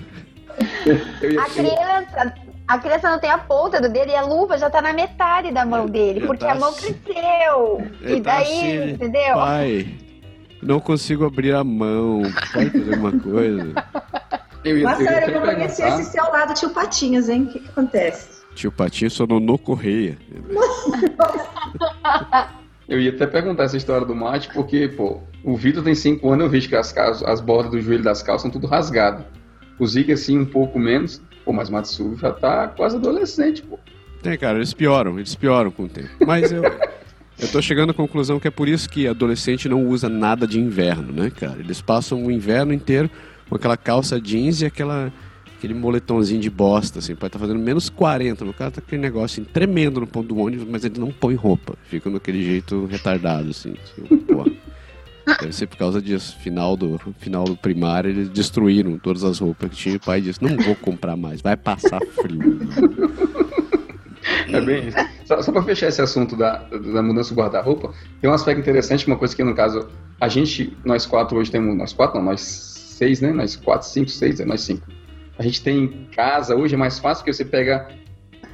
[1.42, 2.34] A criança,
[2.68, 5.52] a criança não tem a ponta do dedo e a luva já tá na metade
[5.52, 7.92] da mão dele, Ele porque tá a mão cresceu.
[8.02, 8.44] E tá daí,
[8.80, 9.34] assim, entendeu?
[9.36, 9.88] Pai,
[10.62, 12.22] não consigo abrir a mão.
[12.54, 13.74] Pode fazer alguma coisa?
[14.70, 17.44] Eu ia- eu Massara, até eu não conheci perguntar- esse seu lado, tio Patinhas, hein?
[17.44, 18.28] O que, que acontece?
[18.56, 20.18] Tio Patinho sononou Correia.
[22.88, 26.46] Eu ia até perguntar essa história do mate, porque, pô, o Vitor tem 5 anos,
[26.46, 29.26] eu vejo que as, calças- as bordas do joelho das calças são tudo rasgadas.
[29.80, 31.20] O Zika, assim, um pouco menos.
[31.44, 33.80] Pô, mas o Matsuru já tá quase adolescente, pô.
[34.22, 36.10] Tem, cara, eles pioram, eles pioram com o tempo.
[36.28, 36.62] Mas eu,
[37.42, 40.60] eu tô chegando à conclusão que é por isso que adolescente não usa nada de
[40.60, 41.58] inverno, né, cara?
[41.60, 43.10] Eles passam o inverno inteiro
[43.50, 45.12] com aquela calça jeans e aquela
[45.58, 49.42] aquele moletomzinho de bosta, assim, pode estar fazendo menos 40, o cara tá aquele negócio
[49.42, 53.50] assim, tremendo no ponto do ônibus, mas ele não põe roupa, fica naquele jeito retardado,
[53.50, 54.46] assim, assim pô.
[55.42, 56.38] Deve ser por causa disso.
[56.40, 59.94] Final do, final do primário, eles destruíram todas as roupas que tinha.
[59.96, 62.60] E o pai disse: Não vou comprar mais, vai passar frio.
[64.48, 64.98] É bem isso.
[65.26, 69.08] Só, só para fechar esse assunto da, da mudança do guarda-roupa, tem um aspecto interessante,
[69.08, 69.88] uma coisa que, no caso,
[70.20, 71.76] a gente, nós quatro hoje temos.
[71.76, 73.32] Nós quatro, não, nós seis, né?
[73.32, 74.88] Nós quatro, cinco, seis, é nós cinco.
[75.38, 77.90] A gente tem casa, hoje é mais fácil porque você pega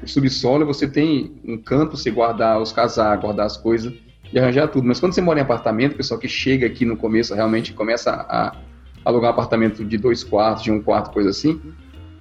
[0.02, 3.94] o subsolo, você tem um canto você guardar os casacos, guardar as coisas
[4.34, 4.88] e arranjar tudo.
[4.88, 8.12] Mas quando você mora em apartamento, o pessoal que chega aqui no começo realmente começa
[8.12, 8.58] a
[9.06, 11.62] alugar um apartamento de dois quartos, de um quarto, coisa assim,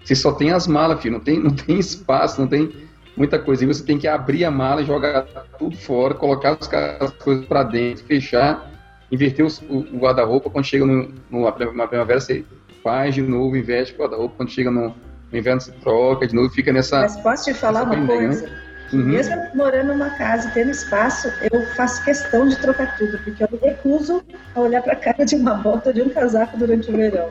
[0.05, 2.71] você só tem as malas, filho, não tem, não tem espaço, não tem
[3.17, 3.65] muita coisa.
[3.65, 5.23] E você tem que abrir a mala jogar
[5.59, 6.59] tudo fora, colocar
[7.01, 8.70] as coisas para dentro, fechar,
[9.11, 10.51] inverter os, o, o guarda-roupa.
[10.51, 11.45] Quando chega no, no,
[11.75, 12.45] na primavera, você
[12.83, 14.35] faz de novo, investe o guarda-roupa.
[14.37, 14.95] Quando chega no,
[15.31, 17.01] no inverno, você troca de novo, fica nessa.
[17.01, 18.47] Mas posso te falar uma coisa?
[18.47, 18.61] Né?
[18.93, 19.05] Uhum.
[19.05, 23.49] Mesmo morando numa casa e tendo espaço, eu faço questão de trocar tudo, porque eu
[23.53, 26.97] me recuso a olhar para a cara de uma bota de um casaco durante o
[26.97, 27.31] verão.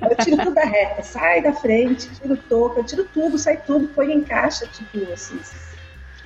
[0.00, 4.10] Eu tiro tudo da reta, sai da frente, tiro touca, tiro tudo, sai tudo, põe
[4.10, 5.38] em caixa, tipo assim,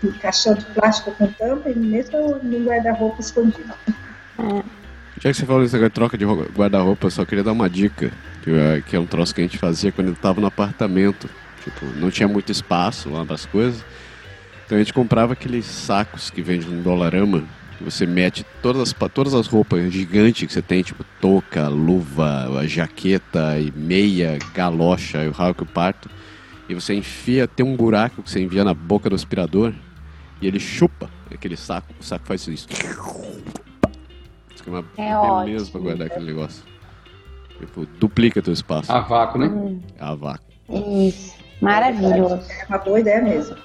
[0.05, 3.75] um caixão de plástico com tampa e mesmo no guarda-roupa escondido.
[5.21, 8.11] Já que você falou desse troca de guarda-roupa, eu só queria dar uma dica,
[8.43, 11.29] que, é, é um troço que a gente fazia quando estava no apartamento.
[11.63, 13.85] Tipo, não tinha muito espaço lá para as coisas.
[14.65, 17.45] Então a gente comprava aqueles sacos que vende no Dolarama.
[17.83, 23.59] Você mete todas as, todas as roupas gigantes que você tem, tipo touca, luva, jaqueta
[23.59, 26.09] e meia, galocha e o raio que eu parto.
[26.67, 29.75] E você enfia, tem um buraco que você envia na boca do aspirador
[30.41, 31.93] e ele chupa aquele saco.
[32.01, 32.67] O saco faz isso.
[34.61, 34.69] Isso
[34.99, 36.65] é uma é beleza pra guardar aquele negócio.
[37.59, 38.91] Tipo, duplica teu espaço.
[38.91, 39.47] A vácuo, né?
[39.47, 39.81] Hum.
[39.99, 40.45] A vácuo.
[40.69, 41.35] Isso.
[41.61, 42.47] Maravilhoso.
[42.51, 43.57] É uma boa ideia mesmo.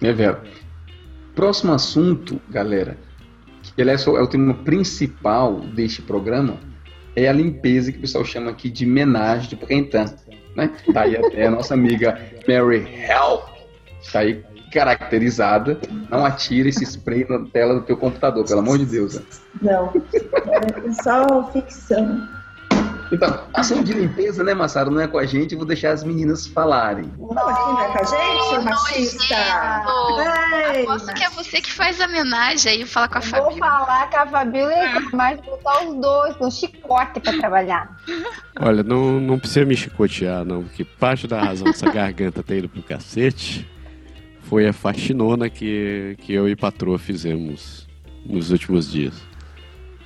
[0.00, 0.42] É Vera.
[1.34, 2.98] Próximo assunto, galera,
[3.74, 6.58] que aliás é o tema principal deste programa,
[7.16, 10.26] é a limpeza que o pessoal chama aqui de menagem de printemps.
[10.54, 10.70] Né?
[10.92, 13.42] Tá aí até a nossa amiga Mary Hell,
[14.12, 15.78] tá aí caracterizada.
[16.10, 19.14] Não atira esse spray na tela do teu computador, pelo amor de Deus.
[19.14, 19.22] Né?
[19.60, 22.28] Não, é só ficção.
[23.12, 24.90] Então, assunto de limpeza, né, Massaro?
[24.90, 27.12] Não é com a gente, eu vou deixar as meninas falarem.
[27.18, 29.36] Não, aqui não é com a gente, seu machista?
[30.82, 33.50] Aposto que é você que faz a homenagem aí, fala com a Fabíola.
[33.50, 37.94] Vou falar com a Fabíola e mais botar os dois no chicote pra trabalhar.
[38.58, 42.68] Olha, não, não precisa me chicotear, não, porque parte da razão dessa garganta ter ido
[42.70, 43.70] pro cacete
[44.52, 47.88] foi a faxinona que, que eu e patroa fizemos
[48.22, 49.14] nos últimos dias.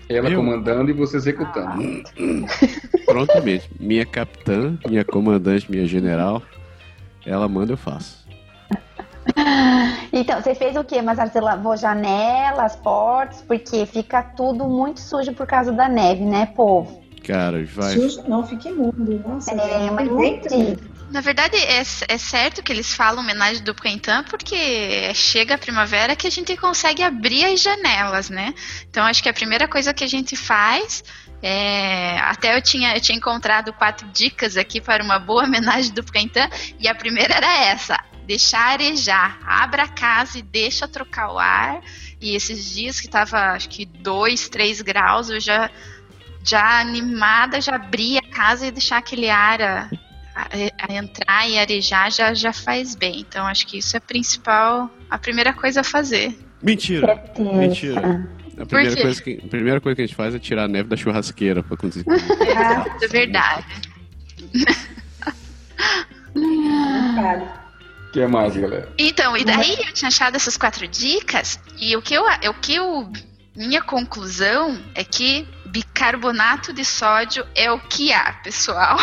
[0.08, 0.38] Ela eu?
[0.38, 1.82] comandando e você executando.
[3.04, 3.68] Prontamente.
[3.80, 6.40] Minha capitã, minha comandante, minha general,
[7.26, 8.24] ela manda, eu faço.
[10.12, 11.02] Então, você fez o quê?
[11.02, 16.46] Mas você lavou janelas, portas, porque fica tudo muito sujo por causa da neve, né,
[16.46, 17.02] povo?
[17.22, 17.92] Cara, vai.
[17.92, 19.22] Sujo não, fica imundo.
[19.26, 20.48] Nossa, é, mas muito.
[21.10, 26.16] Na verdade, é, é certo que eles falam homenagem do printemps, porque chega a primavera
[26.16, 28.52] que a gente consegue abrir as janelas, né?
[28.88, 31.04] Então, acho que a primeira coisa que a gente faz
[31.42, 36.02] é, até eu tinha, eu tinha encontrado quatro dicas aqui para uma boa homenagem do
[36.02, 39.38] printemps, e a primeira era essa: deixar arejar.
[39.46, 41.80] Abra a casa e deixa trocar o ar.
[42.20, 45.70] E esses dias que tava, acho que 2, 3 graus, eu já,
[46.42, 49.88] já animada, já abri a casa e deixar aquele ar
[50.36, 53.20] a, entrar e arejar já, já faz bem.
[53.20, 56.36] Então acho que isso é a principal, a primeira coisa a fazer.
[56.62, 58.28] Mentira, mentira.
[58.58, 60.88] A primeira, coisa que, a primeira coisa que a gente faz é tirar a neve
[60.88, 62.10] da churrasqueira para conseguir.
[62.10, 63.66] É, é verdade.
[68.08, 68.88] O que mais, galera?
[68.96, 72.74] Então, e daí eu tinha achado essas quatro dicas, e o que eu, o que
[72.74, 73.12] eu
[73.54, 78.98] minha conclusão é que bicarbonato de sódio é o que há, pessoal.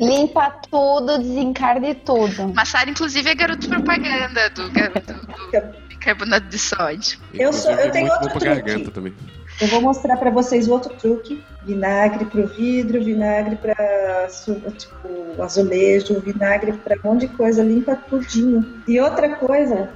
[0.00, 2.52] Limpa tudo, desencarne tudo.
[2.54, 7.18] Massara, inclusive, é garoto propaganda do, garoto, do bicarbonato de sódio.
[7.34, 8.90] Eu, sou, eu tenho outro truque.
[8.90, 9.14] Também.
[9.60, 11.42] Eu vou mostrar para vocês outro truque.
[11.64, 14.28] Vinagre para o vidro, vinagre para
[14.76, 18.82] tipo, azulejo, vinagre para um monte de coisa, limpa tudinho.
[18.88, 19.90] E outra coisa,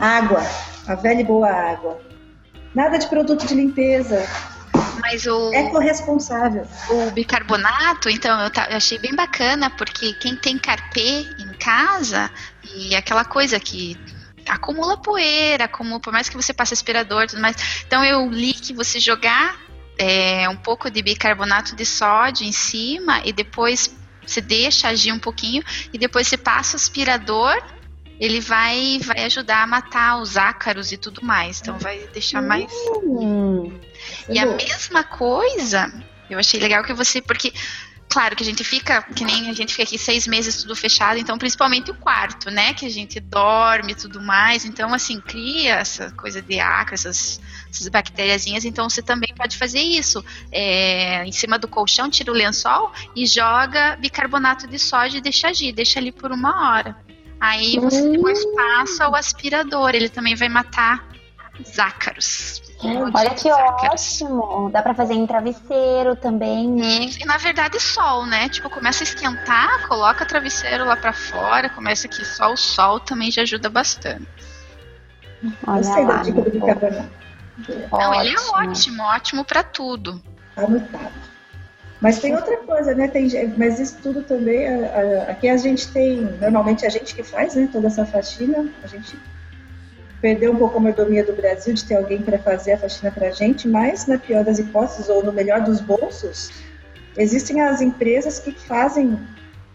[0.00, 0.42] água,
[0.88, 2.00] a velha e boa água.
[2.74, 4.26] Nada de produto de limpeza,
[5.12, 5.52] mas o.
[5.52, 6.66] É corresponsável.
[6.90, 12.30] O bicarbonato, então, eu, eu achei bem bacana, porque quem tem carpê em casa,
[12.74, 13.98] e aquela coisa que
[14.48, 17.56] acumula poeira, acumula, por mais que você passe aspirador tudo mais.
[17.86, 19.56] Então eu li que você jogar
[19.98, 23.94] é, um pouco de bicarbonato de sódio em cima e depois
[24.26, 27.60] Você deixa agir um pouquinho e depois você passa o aspirador,
[28.20, 31.60] ele vai vai ajudar a matar os ácaros e tudo mais.
[31.60, 32.72] Então vai deixar mais.
[33.04, 33.72] Hum.
[34.28, 35.92] E a mesma coisa,
[36.28, 37.20] eu achei legal que você.
[37.20, 37.52] Porque,
[38.08, 41.18] claro que a gente fica, que nem a gente fica aqui seis meses tudo fechado,
[41.18, 42.74] então principalmente o quarto, né?
[42.74, 44.64] Que a gente dorme e tudo mais.
[44.64, 48.64] Então, assim, cria essa coisa de ácaro, essas, essas bactériazinhas.
[48.64, 50.24] Então você também pode fazer isso.
[50.50, 55.48] É, em cima do colchão, tira o lençol e joga bicarbonato de sódio e deixa
[55.48, 56.96] agir, deixa ali por uma hora.
[57.42, 61.04] Aí você depois passa o aspirador, ele também vai matar
[61.58, 62.62] os ácaros.
[62.84, 64.70] Olha que ótimo.
[64.72, 67.10] Dá pra fazer em travesseiro também, né?
[67.20, 68.48] E na verdade sol, né?
[68.48, 72.98] Tipo, começa a esquentar, coloca o travesseiro lá pra fora, começa aqui só o sol
[72.98, 74.26] também já ajuda bastante.
[75.66, 76.22] Olha Gostei da lá.
[76.22, 76.66] dica do muito bom.
[76.66, 77.22] bicarbonato.
[77.92, 79.02] Não, ele é Ótimo.
[79.02, 80.20] ótimo, pra tudo.
[80.56, 81.12] Anotado.
[82.00, 83.06] Mas tem outra coisa, né?
[83.06, 84.66] Tem, mas isso tudo também.
[84.66, 84.88] a-
[85.28, 86.22] a- aqui a gente tem.
[86.40, 87.68] Normalmente a gente que faz, né?
[87.70, 88.68] Toda essa faxina.
[88.82, 89.16] A gente
[90.22, 93.26] perdeu um pouco a mordomia do Brasil de ter alguém para fazer a faxina para
[93.26, 96.52] a gente, mas na pior das hipóteses, ou no melhor dos bolsos,
[97.18, 99.18] existem as empresas que fazem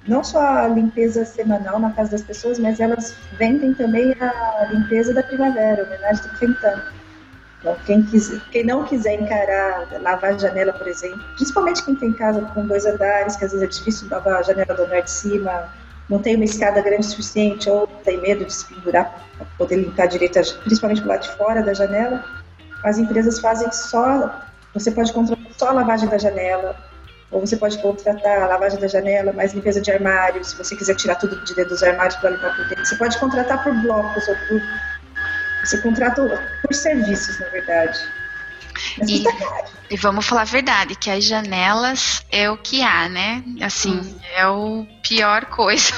[0.08, 5.14] não só a limpeza semanal na casa das pessoas, mas elas vendem também a limpeza
[5.14, 6.82] da primavera, homenagem do Fentan.
[7.60, 12.14] Então, quem, quiser, quem não quiser encarar, lavar a janela, por exemplo, principalmente quem tem
[12.14, 15.12] casa com dois andares, que às vezes é difícil lavar a janela do andar de
[15.12, 15.68] cima,
[16.10, 19.78] não tem uma escada grande o suficiente, ou tem medo de se pendurar para poder
[19.78, 22.24] limpar direito, principalmente do lado de fora da janela,
[22.84, 24.42] as empresas fazem só.
[24.74, 26.76] Você pode contratar só a lavagem da janela,
[27.30, 30.96] ou você pode contratar a lavagem da janela, mais limpeza de armário, se você quiser
[30.96, 32.86] tirar tudo de dentro dos armários para limpar por dentro.
[32.86, 34.62] Você pode contratar por blocos ou por.
[35.64, 36.22] Você contrata
[36.62, 38.00] por serviços, na verdade.
[39.06, 39.24] E-.
[39.90, 43.42] E vamos falar a verdade, que as janelas é o que há, né?
[43.62, 44.02] Assim,
[44.36, 45.94] é o pior coisa.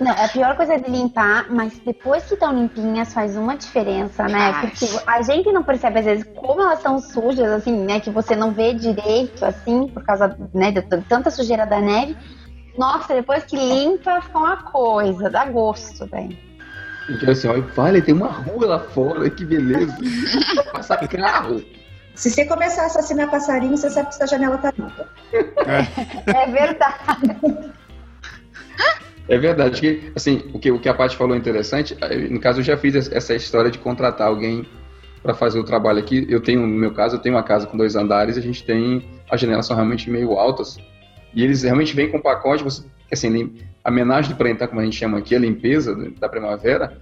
[0.00, 4.26] Não, é a pior coisa de limpar, mas depois que estão limpinhas faz uma diferença,
[4.26, 4.52] né?
[4.54, 4.78] Faz.
[4.78, 8.00] Porque a gente não percebe às vezes como elas são sujas, assim, né?
[8.00, 12.16] Que você não vê direito, assim, por causa né, de tanta sujeira da neve.
[12.78, 16.36] Nossa, depois que limpa, fica uma coisa, dá gosto, velho.
[17.10, 19.96] Então, assim, olha, vale, tem uma rua lá fora, que beleza.
[20.72, 21.62] Passar carro.
[22.18, 25.08] Se você começar a assassinar passarinho, você sabe que essa janela tá limpa.
[26.26, 27.72] É verdade.
[29.28, 31.96] É verdade que, assim, o que, o que a Paty falou é interessante.
[32.30, 34.66] No caso, eu já fiz es- essa história de contratar alguém
[35.22, 36.26] para fazer o trabalho aqui.
[36.28, 39.04] Eu tenho, no meu caso, eu tenho uma casa com dois andares a gente tem.
[39.30, 40.78] As janelas são realmente meio altas.
[41.34, 42.64] E eles realmente vêm com pacote.
[42.64, 43.54] Você, assim,
[43.84, 46.98] a homenagem de prentar, como a gente chama aqui, a limpeza da primavera,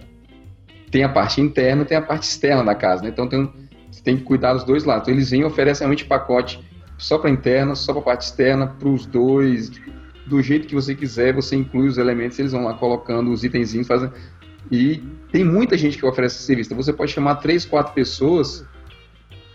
[0.91, 3.01] tem a parte interna e tem a parte externa da casa.
[3.03, 3.09] Né?
[3.09, 3.66] Então tem, um-
[4.07, 5.09] tem que cuidar dos dois lados.
[5.09, 6.61] Eles vêm e oferecem realmente pacote
[6.97, 9.69] só para interna, só para parte externa, para os dois,
[10.25, 13.85] do jeito que você quiser, você inclui os elementos, eles vão lá colocando os itenzinhos,
[13.85, 14.09] fazem.
[14.71, 16.69] E tem muita gente que oferece esse serviço.
[16.69, 18.65] Então você pode chamar três, quatro pessoas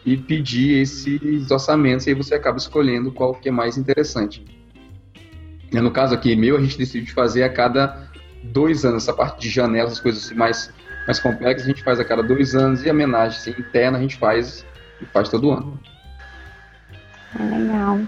[0.05, 4.45] e pedir esses orçamentos, e aí você acaba escolhendo qual que é mais interessante.
[5.73, 8.07] No caso aqui meu, a gente decidiu fazer a cada
[8.43, 10.71] dois anos, essa parte de janelas, as coisas mais,
[11.07, 14.01] mais complexas, a gente faz a cada dois anos, e a homenagem assim, interna a
[14.01, 14.65] gente faz
[15.01, 15.81] e faz todo ano.
[17.39, 18.01] É legal.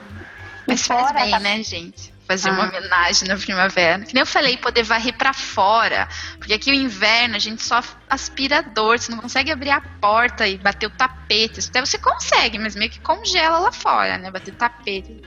[0.67, 2.13] Mas faz fora bem, tá- né, gente?
[2.27, 2.53] Fazer Ah.
[2.53, 3.99] uma homenagem na primavera.
[4.03, 6.09] Que nem eu falei, poder varrer pra fora.
[6.39, 10.57] Porque aqui o inverno a gente só aspirador, você não consegue abrir a porta e
[10.57, 11.61] bater o tapete.
[11.69, 14.31] Até você consegue, mas meio que congela lá fora, né?
[14.31, 15.21] Bater tapete.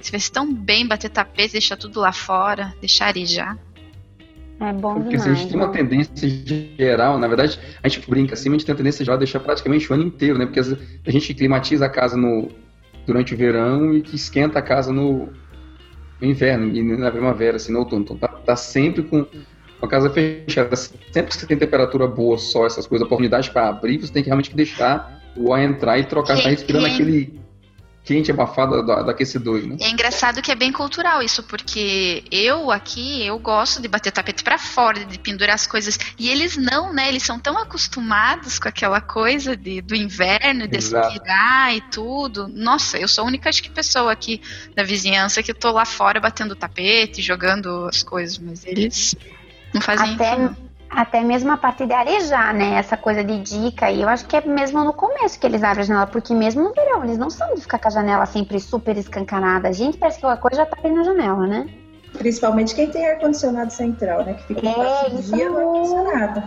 [0.00, 3.56] Se fosse tão bem bater tapete, deixar tudo lá fora, deixar arejar.
[4.60, 5.22] É bom Porque demais.
[5.22, 5.72] assim, a gente tem uma né?
[5.72, 6.28] tendência
[6.78, 9.24] geral, na verdade, a gente brinca assim, mas a gente tem a tendência geral de
[9.24, 10.44] deixar praticamente o ano inteiro, né?
[10.44, 12.48] Porque a gente climatiza a casa no,
[13.06, 15.30] durante o verão e que esquenta a casa no,
[16.20, 18.02] no inverno e na primavera, assim, no outono.
[18.02, 19.26] Então tá, tá sempre com
[19.80, 20.76] a casa fechada.
[20.76, 24.28] Sempre que você tem temperatura boa, só essas coisas, oportunidade para abrir, você tem que
[24.28, 27.40] realmente deixar o ar entrar e trocar, tá respirando aquele
[28.10, 29.76] quente abafado da- do aquecedor, né?
[29.80, 34.42] É engraçado que é bem cultural isso, porque eu aqui, eu gosto de bater tapete
[34.42, 35.96] pra fora, de pendurar as coisas.
[36.18, 37.08] E eles não, né?
[37.08, 41.06] Eles são tão acostumados com aquela coisa de, do inverno, de Exato.
[41.06, 42.48] aspirar e tudo.
[42.48, 44.42] Nossa, eu sou a única acho que pessoa aqui
[44.74, 49.14] da vizinhança que tô lá fora batendo tapete, jogando as coisas, mas eles
[49.72, 50.42] não fazem Até, isso.
[50.42, 50.69] não.
[50.90, 52.74] Até mesmo a parte de arejar, né?
[52.74, 53.90] Essa coisa de dica.
[53.90, 56.62] E eu acho que é mesmo no começo que eles abrem a janela, porque mesmo
[56.62, 59.68] no verão, eles não são de ficar com a janela sempre super escancarada.
[59.68, 61.79] A gente parece que qualquer coisa já tá abrindo a janela, né?
[62.20, 64.34] Principalmente quem tem ar-condicionado central, né?
[64.34, 66.42] Que fica É, são dias no ar-condicionado.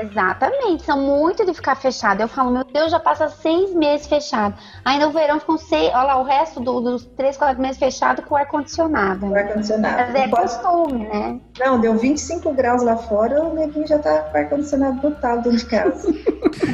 [0.00, 2.22] Exatamente, são muito de ficar fechado.
[2.22, 4.54] Eu falo, meu Deus, já passa seis meses fechado.
[4.82, 8.22] Aí no verão ficam seis, olha lá, o resto do- dos três, quatro meses fechado
[8.22, 9.26] com ar-condicionado.
[9.26, 9.42] O né?
[9.42, 9.96] ar-condicionado.
[9.98, 11.40] Mas é Não pode- costume, né?
[11.60, 15.58] Não, deu 25 graus lá fora, o neguinho já tá com o ar-condicionado botado dentro
[15.58, 16.08] de casa.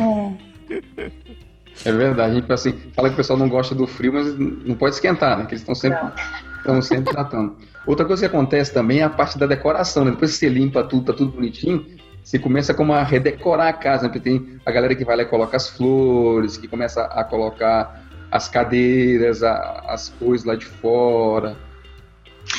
[0.01, 0.45] É.
[1.85, 4.75] É verdade, a gente assim, fala que o pessoal não gosta do frio, mas não
[4.77, 5.45] pode esquentar, né?
[5.45, 5.99] Que eles estão sempre,
[6.59, 7.57] estão sempre tratando.
[7.87, 10.11] Outra coisa que acontece também é a parte da decoração, né?
[10.13, 11.87] Depois que você limpa tudo, tá tudo bonitinho,
[12.23, 14.09] você começa como a redecorar a casa, né?
[14.09, 18.03] Porque tem a galera que vai lá e coloca as flores, que começa a colocar
[18.31, 21.57] as cadeiras, a- as coisas lá de fora.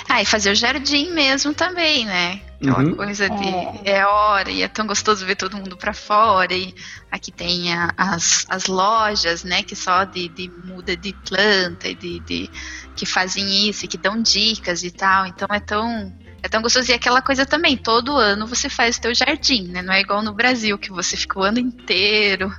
[0.08, 2.40] Ah, e fazer o jardim mesmo também, né?
[2.70, 2.96] Aquela Uhum.
[2.96, 4.06] coisa de é.
[4.06, 6.54] hora, e é tão gostoso ver todo mundo pra fora.
[6.54, 6.74] E
[7.12, 9.64] aqui tem a- as, as lojas, né?
[9.64, 12.52] Que só de, de muda de planta e de, de-
[12.96, 15.26] que fazem isso e que dão dicas e tal.
[15.26, 16.14] Então é tão.
[16.46, 16.92] É tão gostoso.
[16.92, 19.82] E aquela coisa também, todo ano você faz o teu jardim, né?
[19.82, 22.54] Não é igual no Brasil, que você fica o ano inteiro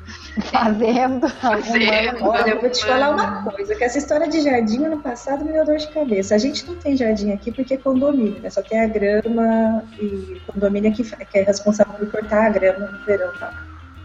[0.51, 1.29] Fazendo.
[1.39, 2.25] fazendo.
[2.25, 5.53] Olha, eu vou te falar uma coisa, que essa história de jardim ano passado me
[5.53, 6.35] deu dor de cabeça.
[6.35, 8.51] A gente não tem jardim aqui porque é condomínio, né?
[8.51, 13.05] Só tem a grama e condomínio que, que é responsável por cortar a grama no
[13.05, 13.53] verão e tal.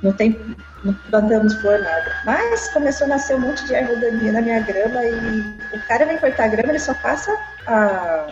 [0.03, 0.39] Não tem,
[0.83, 2.21] não plantamos flor nada.
[2.23, 6.05] Mas começou a nascer um monte de erva daninha na minha grama e o cara
[6.05, 8.27] vem cortar a grama, ele só passa a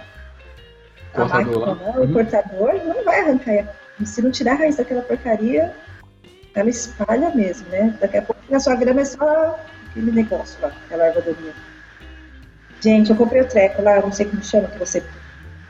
[1.14, 1.68] Cortador lá.
[1.68, 1.97] máquina, né?
[1.97, 2.14] o Uhum.
[2.14, 3.66] cortador, não vai arrancar.
[4.05, 5.74] Se não tirar a raiz daquela porcaria,
[6.55, 7.93] ela espalha mesmo, né?
[7.99, 11.53] Daqui a pouco a sua grama é só aquele negócio lá, aquela erva daninha.
[12.82, 15.03] Gente, eu comprei o treco lá, não sei como chama, que você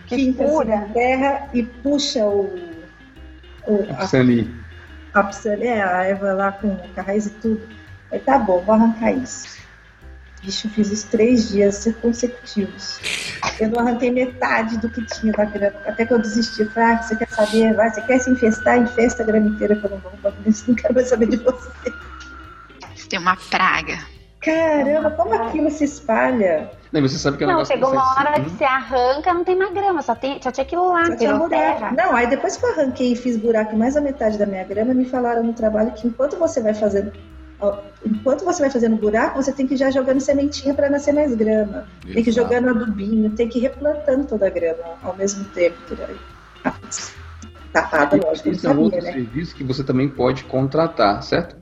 [0.06, 0.76] Que pinta assim fura.
[0.76, 2.54] na terra e puxa o,
[3.68, 4.54] o a, Isso ali.
[5.14, 7.68] a, psa- é, a erva lá com a raiz e tudo.
[8.12, 9.59] Aí tá bom, vou arrancar isso.
[10.42, 13.00] Bicho, eu fiz isso três dias consecutivos.
[13.60, 15.78] Eu não arranquei metade do que tinha da grama.
[15.86, 16.62] Até que eu desisti.
[16.62, 17.74] Eu Falei, ah, você quer saber?
[17.74, 18.78] Vai, você quer se infestar?
[18.78, 20.12] Infesta a grama inteira que eu não vou.
[20.68, 21.70] Não quero mais saber de você.
[23.10, 24.00] Tem uma praga.
[24.42, 26.72] Caramba, como aquilo se espalha?
[26.94, 29.44] Não, você sabe que é um Não, chegou uma você- hora que você arranca, não
[29.44, 31.50] tem mais grama, só, tem, só tinha aquilo lá, Só tinha buraco.
[31.50, 31.92] terra.
[31.92, 34.94] Não, aí depois que eu arranquei e fiz buraco mais a metade da minha grama,
[34.94, 37.12] me falaram no trabalho que enquanto você vai fazendo.
[38.06, 41.36] Enquanto você vai fazendo buraco, você tem que ir já jogando sementinha para nascer mais
[41.36, 41.86] grama.
[42.02, 42.54] Tem que ir Exato.
[42.54, 45.78] jogando adubinho, tem que ir replantando toda a grama ao mesmo tempo.
[46.64, 46.74] Ah,
[47.74, 49.12] Tapada, lógico, Esse é outro né?
[49.12, 51.58] serviço que você também pode contratar, certo?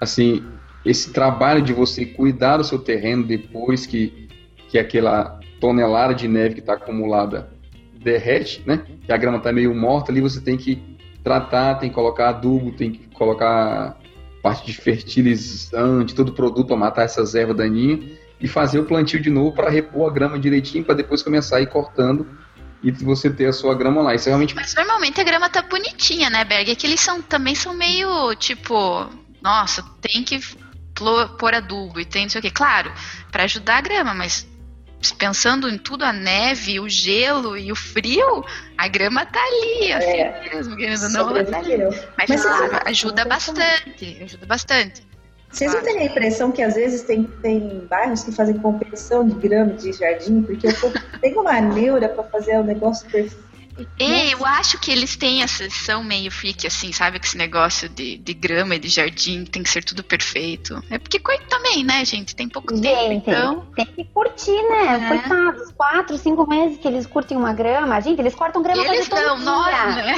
[0.00, 0.44] Assim,
[0.84, 4.28] esse trabalho de você cuidar do seu terreno depois que,
[4.68, 7.50] que aquela tonelada de neve que está acumulada
[8.02, 8.82] derrete, né?
[9.04, 12.72] Que a grama está meio morta ali, você tem que tratar, tem que colocar adubo,
[12.72, 13.99] tem que colocar
[14.42, 18.00] parte de fertilizante, todo produto para matar essas ervas daninhas
[18.40, 21.60] e fazer o plantio de novo para repor a grama direitinho para depois começar a
[21.60, 22.26] ir cortando
[22.82, 24.14] e você ter a sua grama lá.
[24.14, 26.70] Isso é realmente Mas normalmente a grama tá bonitinha, né, Berg?
[26.70, 29.06] É que eles são, também são meio, tipo,
[29.42, 30.40] nossa, tem que
[31.38, 32.50] pôr adubo e tem não sei o quê.
[32.50, 32.92] Claro,
[33.30, 34.46] pra ajudar a grama, mas
[35.18, 38.44] pensando em tudo, a neve, o gelo e o frio,
[38.76, 40.50] a grama tá ali, assim É.
[40.52, 41.78] mesmo, querendo ou não, ela tá ali.
[41.78, 45.10] Mas, Mas vocês- ajuda bastante, ajuda bastante.
[45.50, 49.34] Vocês não têm a impressão que às vezes tem, tem bairros que fazem competição de
[49.34, 50.42] grama de jardim?
[50.42, 50.90] Porque eu tô,
[51.20, 53.49] tenho uma neura para fazer o negócio perfeito.
[53.98, 57.18] E eu acho que eles têm essa são meio freak, assim, sabe?
[57.18, 60.82] Que esse negócio de, de grama e de jardim tem que ser tudo perfeito.
[60.90, 62.34] É porque coito também, né, gente?
[62.34, 63.66] Tem pouco tempo, Gente, então.
[63.74, 64.96] tem que curtir, né?
[64.96, 65.08] É.
[65.08, 68.00] Coitados, quatro, cinco meses que eles curtem uma grama.
[68.00, 70.14] Gente, eles cortam grama Eles não, nós, né?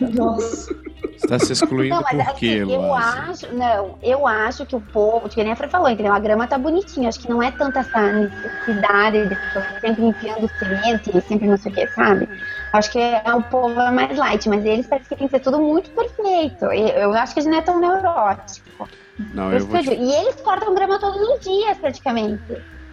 [0.00, 0.74] Nossa.
[1.20, 4.74] Você está se excluindo Não, mas por assim, quê, eu acho, não, eu acho que
[4.74, 6.14] o povo, que nem a Fran falou, entendeu?
[6.14, 10.50] A grama tá bonitinha, acho que não é tanta essa necessidade de ficar sempre enfiando
[10.58, 12.26] semente e sempre não sei o que, sabe?
[12.72, 15.40] Acho que é o povo é mais light, mas eles parece que tem que ser
[15.40, 16.64] tudo muito perfeito.
[16.66, 18.88] Eu acho que a gente não é tão neurótico.
[19.34, 19.90] Não, eu que vou eu te.
[19.94, 22.40] E eles cortam grama todos os dias, praticamente.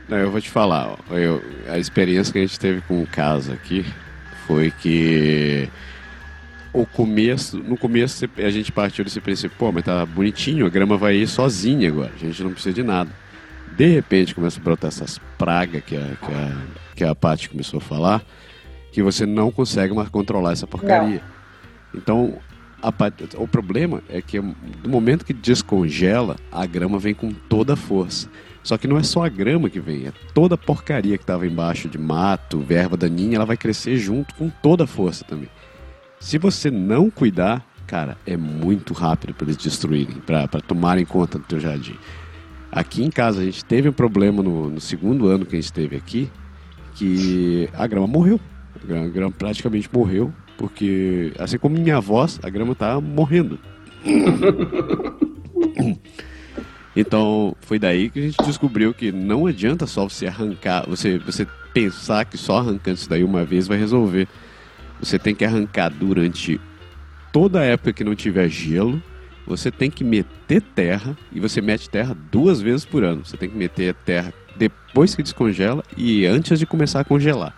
[0.09, 0.89] não, eu vou te falar.
[1.09, 1.13] ó.
[1.15, 3.85] Eu- a experiência que a gente teve com o caso aqui
[4.45, 5.69] foi que
[6.73, 10.97] o começo, no começo a gente partiu desse princípio, pô, mas tá bonitinho, a grama
[10.97, 13.09] vai ir sozinha agora, a gente não precisa de nada.
[13.75, 16.61] De repente começa a brotar essas pragas que a, que a,
[16.95, 18.23] que a Paty começou a falar,
[18.91, 21.21] que você não consegue mais controlar essa porcaria.
[21.93, 22.39] Então,
[22.81, 22.91] a
[23.37, 28.29] o problema é que do momento que descongela, a grama vem com toda a força.
[28.63, 31.47] Só que não é só a grama que vem, é toda a porcaria que estava
[31.47, 35.49] embaixo de mato, verba daninha, ela vai crescer junto com toda a força também.
[36.19, 41.45] Se você não cuidar, cara, é muito rápido para eles destruírem, para tomarem conta do
[41.45, 41.95] teu jardim.
[42.71, 45.65] Aqui em casa a gente teve um problema no, no segundo ano que a gente
[45.65, 46.29] esteve aqui,
[46.95, 48.39] que a grama morreu.
[48.75, 53.59] A grama, a grama praticamente morreu, porque, assim como minha voz, a grama tá morrendo.
[56.99, 61.45] Então, foi daí que a gente descobriu que não adianta só você arrancar, você, você
[61.71, 64.27] pensar que só arrancando isso daí uma vez vai resolver.
[64.99, 66.59] Você tem que arrancar durante
[67.31, 69.01] toda a época que não tiver gelo.
[69.45, 73.25] Você tem que meter terra e você mete terra duas vezes por ano.
[73.25, 77.55] Você tem que meter terra depois que descongela e antes de começar a congelar.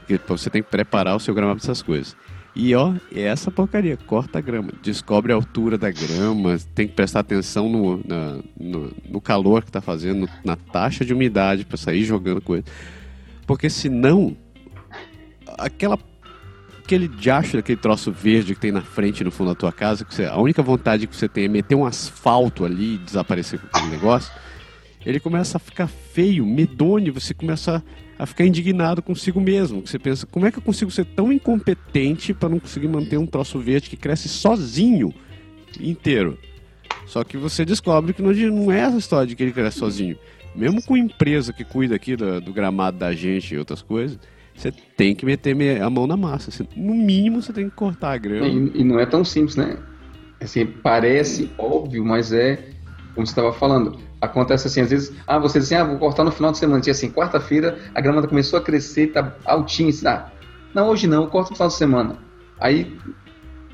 [0.00, 2.16] Porque você tem que preparar o seu gramado para essas coisas.
[2.54, 6.94] E ó, é essa porcaria, corta a grama, descobre a altura da grama, tem que
[6.94, 11.76] prestar atenção no, na- no, no calor que tá fazendo, na taxa de umidade para
[11.76, 12.64] sair jogando coisa.
[13.46, 14.34] Porque senão,
[15.58, 15.98] aquela
[16.86, 20.14] aquele diacho daquele troço verde que tem na frente no fundo da tua casa, que
[20.14, 23.66] você, a única vontade que você tem é meter um asfalto ali e desaparecer com
[23.66, 24.32] aquele negócio,
[25.04, 27.82] ele começa a ficar feio, medonho, você começa
[28.16, 29.84] a ficar indignado consigo mesmo.
[29.84, 33.26] Você pensa, como é que eu consigo ser tão incompetente para não conseguir manter um
[33.26, 35.12] troço verde que cresce sozinho
[35.80, 36.38] inteiro?
[37.06, 40.16] Só que você descobre que não é essa história de que ele cresce sozinho.
[40.54, 44.18] Mesmo com empresa que cuida aqui do, do gramado da gente e outras coisas,
[44.56, 46.50] você tem que meter me- a mão na massa.
[46.50, 48.46] Você- no mínimo, você tem que cortar a grama.
[48.46, 49.76] E, e não é tão simples, né?
[50.40, 52.56] Assim, parece óbvio, mas é
[53.14, 53.98] como você estava falando.
[54.20, 56.80] Acontece assim, às vezes, ah, você diz assim, ah, vou cortar no final de semana.
[56.80, 60.30] Dia assim, quarta-feira a grama começou a crescer, tá altinha, assim, ah,
[60.74, 62.18] não, hoje não, eu corto no final de semana.
[62.60, 62.96] Aí,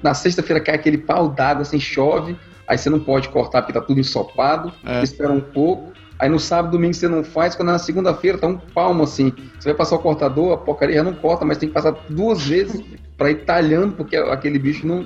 [0.03, 3.81] na sexta-feira cai aquele pau d'água, assim, chove, aí você não pode cortar porque tá
[3.81, 5.03] tudo ensopado, É.
[5.03, 5.92] espera um pouco,
[6.23, 9.33] aí no sábado, domingo você não faz, quando é na segunda-feira tá um palmo assim.
[9.59, 12.47] Você vai passar o cortador, a porcaria já não corta, mas tem que passar duas
[12.47, 12.81] vezes
[13.19, 15.05] para ir talhando, porque aquele bicho não,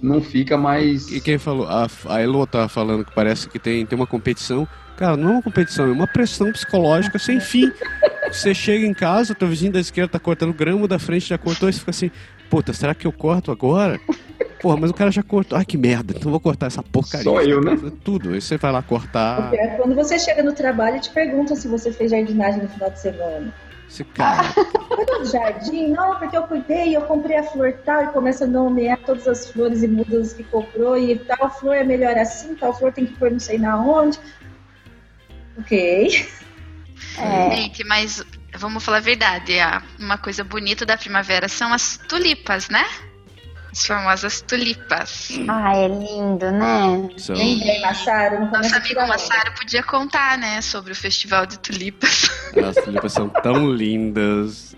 [0.00, 1.10] não fica mais.
[1.10, 1.66] E quem falou?
[1.66, 4.66] A, a Elo tá falando que parece que tem, tem uma competição.
[4.96, 7.72] Cara, não é uma competição, é uma pressão psicológica sem fim.
[8.30, 11.68] Você chega em casa, teu vizinho da esquerda tá cortando grama, da frente já cortou,
[11.68, 12.10] e você fica assim,
[12.54, 14.00] puta, será que eu corto agora?
[14.62, 15.58] Porra, mas o cara já cortou.
[15.58, 17.24] Ai, que merda, então vou cortar essa porcaria.
[17.24, 17.76] Só eu, né?
[18.04, 18.30] Tudo.
[18.30, 19.52] Aí você vai lá cortar.
[19.52, 22.90] É quando você chega no trabalho e te perguntam se você fez jardinagem no final
[22.90, 23.52] de semana.
[23.90, 24.52] Esse cara.
[24.88, 25.88] Cuidou do jardim?
[25.88, 29.50] Não, porque eu cuidei, eu comprei a flor tal e começa a nomear todas as
[29.50, 33.14] flores e mudas que comprou e tal flor é melhor assim, tal flor tem que
[33.14, 34.20] pôr não sei na onde.
[35.58, 36.24] Ok.
[37.18, 38.24] É, Gente, mas
[38.56, 39.58] vamos falar a verdade.
[39.58, 42.84] a- Uma coisa bonita da primavera são as tulipas, né?
[43.72, 45.30] As famosas tulipas.
[45.48, 47.08] ah, é lindo, né?
[47.18, 47.34] São...
[47.34, 49.00] Lembrei, Massaro, não Nosso amigo.
[49.06, 52.30] Massaro podia contar, né, sobre o festival de tulipas.
[52.64, 54.76] As tulipas são tão lindas.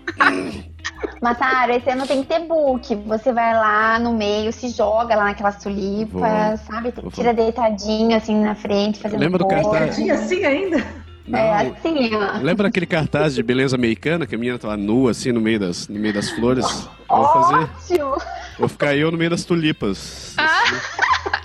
[1.21, 2.95] Massaro, esse ano tem que ter book.
[3.05, 6.57] Você vai lá no meio, se joga lá naquelas tulipas, Vou.
[6.75, 6.91] sabe?
[6.99, 7.11] Vou.
[7.11, 9.61] Tira deitadinho assim na frente, fazendo Lembra do pose.
[9.63, 9.95] cartaz?
[9.95, 10.83] Tinha assim ainda?
[11.27, 12.37] Não, É assim, ó.
[12.41, 15.59] Lembra aquele cartaz de beleza americana que a menina tá lá nua assim no meio
[15.59, 16.65] das, no meio das flores?
[17.09, 17.55] Eu Vou fazer.
[17.55, 18.17] Ótimo!
[18.57, 20.35] Vou ficar eu no meio das tulipas.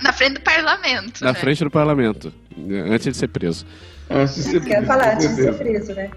[0.01, 1.21] Na frente do parlamento.
[1.23, 1.39] Na né?
[1.39, 2.33] frente do parlamento.
[2.89, 3.65] Antes de ser preso.
[4.09, 6.09] Antes de ser Quero falar antes de ser preso, né?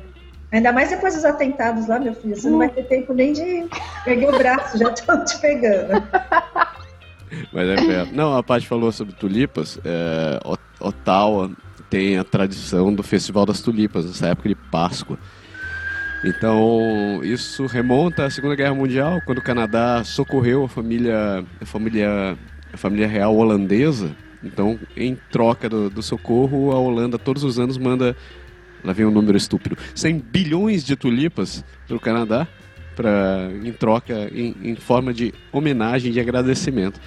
[0.53, 2.37] Ainda mais depois dos atentados lá, meu filho.
[2.37, 3.67] Você não vai ter tempo nem de
[4.07, 6.03] erguer o braço, já estão te pegando.
[7.53, 8.15] Mas é perto.
[8.15, 9.79] Não, a Paty falou sobre tulipas.
[9.85, 11.51] É, O- Ottawa
[11.91, 15.19] tem a tradição do Festival das Tulipas, nessa época de Páscoa.
[16.25, 22.37] Então, isso remonta à Segunda Guerra Mundial, quando o Canadá socorreu a família, a família,
[22.73, 24.11] a família real holandesa.
[24.43, 28.17] Então, em troca do, do socorro, a Holanda todos os anos manda,
[28.83, 32.47] lá vem um número estúpido, 100 bilhões de tulipas para o Canadá,
[32.95, 37.01] pra, em troca, em, em forma de homenagem e agradecimento.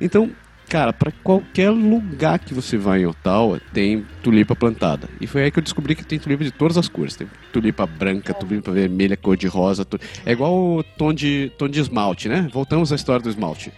[0.00, 0.30] Então,
[0.70, 5.08] cara, para qualquer lugar que você vai em Ottawa, tem tulipa plantada.
[5.20, 7.16] E foi aí que eu descobri que tem tulipa de todas as cores.
[7.16, 9.84] Tem tulipa branca, tulipa vermelha, cor de rosa.
[9.84, 12.48] tu- É igual o tom de, tom de esmalte, né?
[12.52, 13.72] Voltamos à história do esmalte.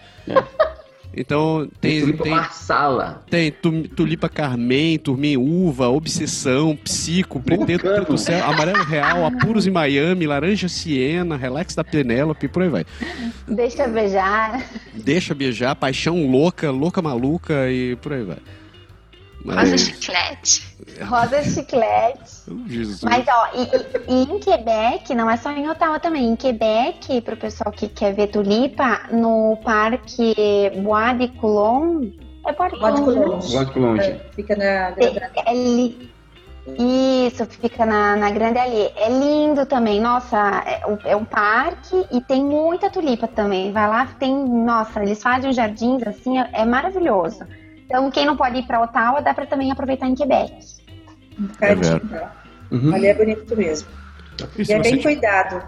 [1.14, 3.22] Então, Tem tem, tulipa tem, marsala.
[3.28, 8.06] tem tu- tulipa carmém, turminha uva, obsessão, psico, preteto Vulcano.
[8.06, 12.86] do céu, amarelo real, apuros em Miami, laranja siena, relax da Penélope, por aí vai.
[13.46, 14.64] Deixa beijar.
[14.94, 18.38] Deixa beijar, paixão louca, louca maluca e por aí vai.
[19.45, 20.76] Rosa Mas, chiclete.
[21.05, 22.43] Rosa chiclete.
[22.68, 23.03] Jesus.
[23.03, 26.28] Mas, ó, e, e- em Quebec, não é só em Ottawa também.
[26.30, 30.34] Em Quebec, pro pessoal que quer ver tulipa, no parque
[30.82, 32.11] Bois de Coulon.
[32.47, 33.40] É Bois de Bois de Coulon?
[33.72, 33.97] Coulon.
[33.97, 34.64] É, Fica na
[35.47, 36.11] É li...
[36.78, 38.93] Isso, fica na, na Grande Alê.
[38.97, 40.01] É lindo também.
[40.01, 43.72] Nossa, é, um- é um parque e tem muita tulipa também.
[43.72, 44.32] Vai lá, tem.
[44.32, 47.45] Nossa, eles fazem os jardins assim, é, é maravilhoso.
[47.84, 50.52] Então, quem não pode ir para Ottawa, dá para também aproveitar em Quebec.
[51.58, 52.32] Cardinho, É tá?
[52.70, 52.94] Uhum.
[52.94, 53.88] Ali é bonito mesmo.
[54.58, 55.62] E E é bem cuidado.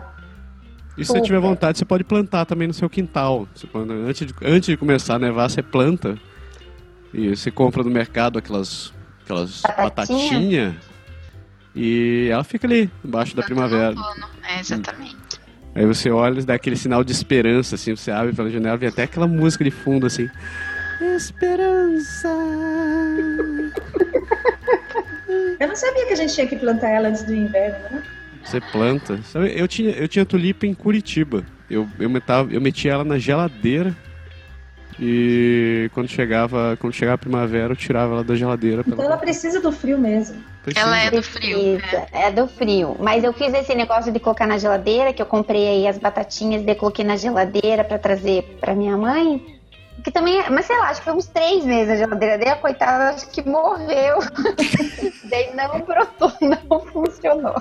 [0.96, 3.48] E se você tiver vontade, você pode plantar também no seu quintal.
[3.54, 6.16] Você planta- antes, de, antes de começar a nevar, você planta.
[7.12, 8.92] E você compra no mercado aquelas,
[9.22, 9.84] aquelas Batatinha?
[9.84, 10.74] batatinhas.
[11.74, 13.94] E ela fica ali, embaixo da primavera.
[14.48, 15.16] É, exatamente.
[15.74, 18.88] Aí você olha e dá aquele sinal de esperança, assim, você abre pela janela, vem
[18.88, 20.28] até aquela música de fundo, assim.
[21.16, 22.28] Esperança.
[25.61, 28.02] Eu não sabia que a gente tinha que plantar ela antes do inverno, né?
[28.44, 29.18] Você planta.
[29.55, 31.44] Eu tinha, eu tinha tulipa em Curitiba.
[31.70, 33.94] Eu, eu, metava, eu metia ela na geladeira.
[35.00, 38.84] E quando chegava, quando chegava a primavera, eu tirava ela da geladeira.
[38.86, 40.36] Então ela precisa do frio mesmo.
[40.62, 40.86] Precisa.
[40.86, 41.78] Ela é do frio.
[41.78, 42.07] né?
[42.12, 42.96] É do frio.
[43.00, 46.62] Mas eu fiz esse negócio de colocar na geladeira, que eu comprei aí as batatinhas,
[46.62, 49.42] daí coloquei na geladeira pra trazer pra minha mãe.
[50.05, 52.36] Que também, é- mas sei lá, acho que foi uns três meses na geladeira.
[52.36, 54.18] Daí a coitada acho que morreu.
[55.24, 57.57] daí não brotou, não funcionou.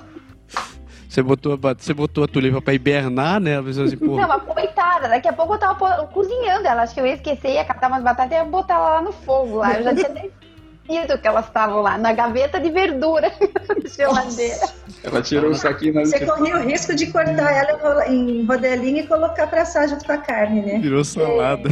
[1.08, 3.60] Você botou, a, você botou a tulipa pra hibernar, né?
[3.60, 6.82] Assim, pô, Não, mas coitada, daqui a pouco eu tava cozinhando ela.
[6.82, 9.12] Acho que eu ia esquecer, ia catar umas batatas e ia botar ela lá no
[9.12, 9.58] fogo.
[9.58, 9.74] Lá.
[9.76, 10.10] Eu já tinha
[10.84, 14.68] esquecido que elas estavam lá, na gaveta de verdura da geladeira.
[15.04, 19.08] Ela tirou o saquinho mas Você corria o risco de cortar ela em rodelinho e
[19.08, 20.80] colocar pra assar junto com a carne, né?
[20.80, 21.70] virou salada.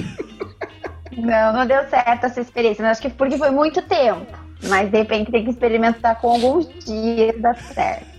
[1.17, 2.83] Não, não deu certo essa experiência.
[2.83, 4.25] Mas acho que porque foi muito tempo.
[4.63, 8.11] Mas de repente tem que experimentar com alguns dias dá certo.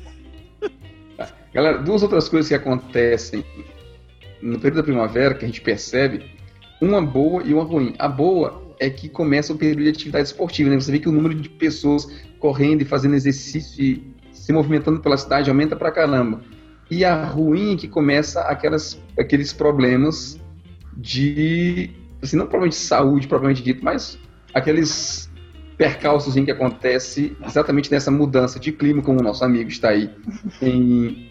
[1.55, 3.45] Galera, duas outras coisas que acontecem
[4.41, 6.31] no período da primavera que a gente percebe,
[6.81, 7.95] uma boa e uma ruim.
[7.99, 10.79] A boa é que começa o período de atividade esportiva, né?
[10.79, 12.09] Você vê que o número de pessoas
[12.41, 16.43] correndo e fazendo exercício e se movimentando pela cidade aumenta pra caramba.
[16.91, 20.39] E a ruim é que começa aquelas, aqueles problemas
[20.97, 24.19] de, assim, não provavelmente de saúde, propriamente dito, mas
[24.53, 25.31] aqueles
[25.79, 30.11] percalços que acontece exatamente nessa mudança de clima, como o nosso amigo está aí
[30.61, 31.31] em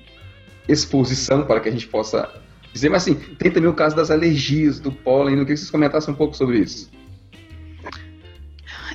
[0.70, 2.30] exposição para que a gente possa
[2.74, 5.70] dizer, mas assim, tem também o caso das alergias, do pólen, eu queria que vocês
[5.70, 6.90] comentassem um pouco sobre isso.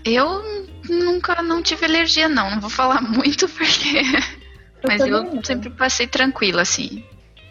[0.06, 0.42] Eu
[0.88, 2.50] nunca não tive alergia, não.
[2.50, 4.02] Não vou falar muito porque.
[4.86, 5.44] Mas também eu não.
[5.44, 7.04] sempre passei tranquila, assim.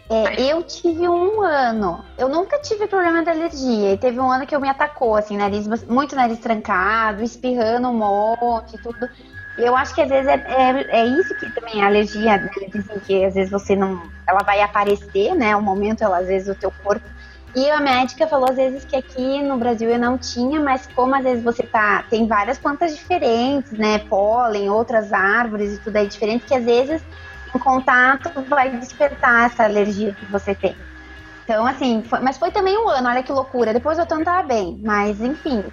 [0.08, 2.04] É, eu tive um ano.
[2.16, 3.92] Eu nunca tive problema de alergia.
[3.92, 7.94] E teve um ano que eu me atacou, assim, nariz, muito nariz trancado, espirrando um
[7.94, 9.08] monte, tudo.
[9.58, 12.50] E eu acho que às vezes é, é, é isso que também a alergia, né?
[12.72, 14.00] dizem que às vezes você não.
[14.28, 15.56] Ela vai aparecer, né?
[15.56, 17.04] Um momento, ela, às vezes, o teu corpo.
[17.56, 21.14] E a médica falou às vezes que aqui no Brasil eu não tinha, mas como
[21.14, 22.02] às vezes você tá.
[22.02, 23.98] Tem várias plantas diferentes, né?
[24.00, 27.02] Pólen, outras árvores e tudo aí diferente, que às vezes
[27.54, 30.76] em contato vai despertar essa alergia que você tem.
[31.44, 33.72] Então, assim, foi- mas foi também um ano, olha que loucura.
[33.72, 35.64] Depois o outono tava bem, mas enfim,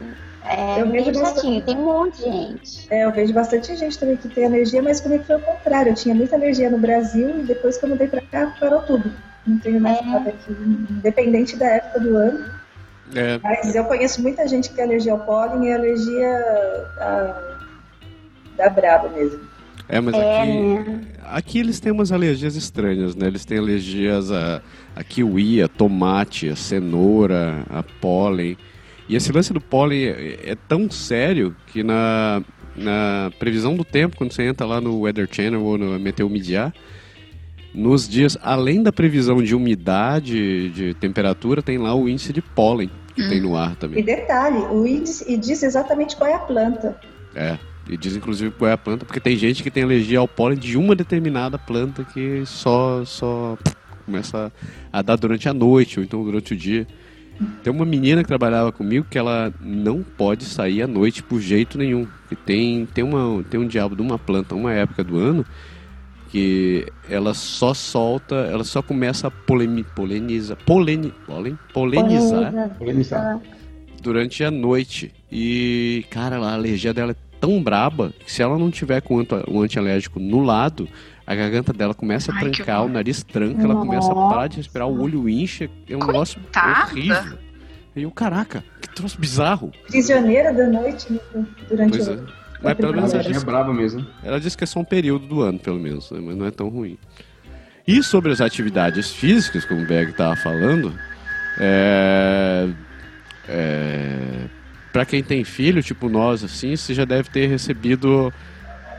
[0.46, 2.88] é Eu vejo bastante- tem um monte de gente.
[2.90, 5.90] É, eu vejo bastante gente também que tem alergia, mas comigo foi o contrário.
[5.92, 9.33] Eu tinha muita alergia no Brasil e depois que eu mudei pra cá, parou tudo.
[9.46, 10.04] Não tenho mais É.
[10.06, 10.52] nada aqui,
[10.90, 12.46] independente da época do ano.
[13.16, 16.30] É, Mas eu conheço muita gente que tem alergia ao pólen e alergia
[17.00, 17.58] a-
[18.58, 19.40] da braba mesmo.
[19.90, 20.48] é, mas É, aqui,
[20.90, 21.02] né?
[21.26, 23.28] aqui eles têm umas alergias estranhas, né?
[23.28, 24.62] Eles têm alergias a,
[24.96, 28.58] a kiwi, a tomate, a cenoura, a pólen.
[29.10, 32.42] E esse lance do pólen é, é tão sério que na,
[32.76, 36.74] na previsão do tempo, quando você entra lá no Weather Channel ou no Meteomidiar,
[37.74, 42.90] nos dias, além da previsão de umidade, de temperatura, tem lá o índice de pólen
[43.16, 44.04] que tem no ar E também.
[44.04, 46.98] detalhe, o índice e diz exatamente qual é a planta.
[47.36, 47.58] É.
[47.90, 50.58] E diz inclusive qual é a planta, porque tem gente que tem alergia ao pólen
[50.58, 53.58] de uma determinada planta que só, só
[54.06, 54.52] começa
[54.92, 56.88] a dar durante a noite ou então durante o dia.
[57.64, 61.78] Tem uma menina que trabalhava comigo que ela não pode sair à noite por jeito
[61.78, 62.08] nenhum.
[62.30, 65.44] Que tem, tem, uma, tem um diabo de uma planta, uma época do ano,
[66.34, 73.40] que ela só solta, ela só começa a polemi, polenizar, poleni, polen, polenizar Polemizar.
[74.02, 75.14] durante a noite.
[75.32, 79.20] E, cara, a alergia dela é tão braba que se ela não tiver com o
[79.20, 80.90] anti- o antialérgico no lado,
[81.28, 84.58] a garganta dela começa a Ai, trancar, o nariz tranca, ela começa a parar de
[84.58, 84.62] Nossa.
[84.62, 86.92] respirar, o olho incha, é um negócio Coitada.
[86.94, 87.38] horrível.
[87.96, 89.72] E eu, caraca, que troço bizarro.
[89.88, 92.18] Prisioneira da noite né, durante Pois é.
[92.64, 94.08] Mas pelo menos ela Alergia disse, brava mesmo.
[94.24, 96.20] ela disse que é só um período do ano, pelo menos, né?
[96.24, 96.98] mas não é tão ruim.
[97.86, 100.98] E sobre as atividades físicas, como o Berg estava falando,
[101.60, 102.70] é,
[103.50, 104.46] é,
[104.94, 108.32] para quem tem filho, tipo nós, assim, você já deve ter recebido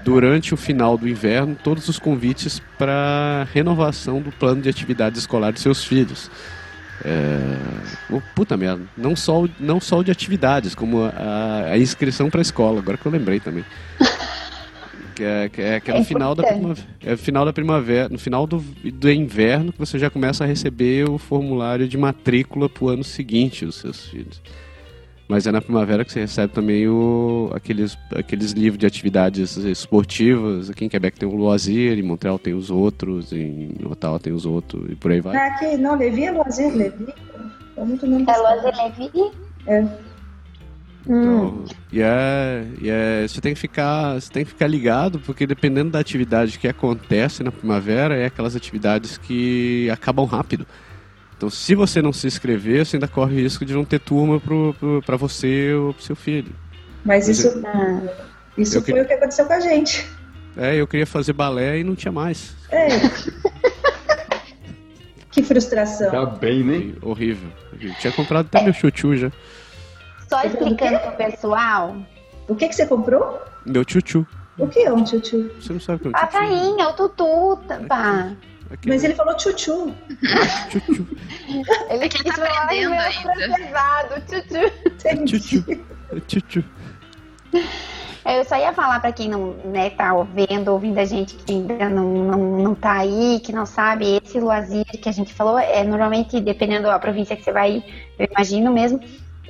[0.04, 5.54] durante o final do inverno todos os convites para renovação do plano de atividades escolares
[5.54, 6.30] dos seus filhos.
[7.03, 7.57] É,
[8.11, 12.28] oh, puta merda, não só, o- não só o de atividades, como a, a inscrição
[12.30, 13.64] para a escola, agora que eu lembrei também.
[15.14, 16.88] Que é, que é, que é no É final da primavera.
[17.01, 20.47] É no final da primavera, no final do, do inverno que você já começa a
[20.47, 24.42] receber o formulário de matrícula pro ano seguinte dos seus filhos.
[25.27, 30.68] Mas é na primavera que você recebe também o, aqueles, aqueles livros de atividades esportivas.
[30.68, 34.45] Aqui em Quebec tem o Loisir, em Montreal tem os outros, em Ottawa tem os
[34.45, 35.35] outros, e por aí vai.
[35.37, 37.14] Ah, aqui, não, Levi é Loisir, Levi.
[37.77, 38.37] É muito nome É.
[38.37, 39.33] Loisir Levi?
[39.66, 39.81] É.
[41.07, 41.20] Hum.
[41.22, 45.47] Então, e é, e é, você tem que ficar, você tem que ficar ligado, porque
[45.47, 50.66] dependendo da atividade que acontece na primavera, é aquelas atividades que acabam rápido.
[51.37, 54.41] Então, se você não se inscrever, você ainda corre o risco de não ter turma
[55.05, 56.53] pra você ou pro seu filho.
[57.05, 58.01] Mas isso, Ah.
[58.57, 60.07] isso foi que- o que aconteceu com a gente.
[60.57, 62.55] É, eu queria fazer balé e não tinha mais.
[62.70, 62.87] É.
[65.30, 66.11] que frustração.
[66.11, 66.95] Tá bem, né?
[67.03, 67.51] Horrível.
[67.80, 69.32] Eu tinha comprado até meu chuchu já.
[70.28, 71.97] Só explicando pro pessoal.
[72.49, 73.41] O que, que você comprou?
[73.66, 74.26] Meu chuchu.
[74.57, 75.51] O que é um tchutchu?
[75.61, 76.32] Você não sabe o que é um A chuchu?
[76.32, 78.32] tainha, o tutu, tá, pá.
[78.70, 79.94] Aquele Mas ele falou tchutchu.
[80.70, 81.06] chuchu.
[81.90, 83.32] Ele É que ele tá aprendendo meu ainda.
[85.26, 85.64] Chuchu.
[86.10, 86.64] É chuchu.
[88.24, 91.90] Eu só ia falar pra quem não né, tá vendo, ouvindo a gente que ainda
[91.90, 95.84] não, não, não tá aí, que não sabe, esse Loisir que a gente falou, é
[95.84, 97.84] normalmente, dependendo da província que você vai,
[98.18, 98.98] eu imagino mesmo,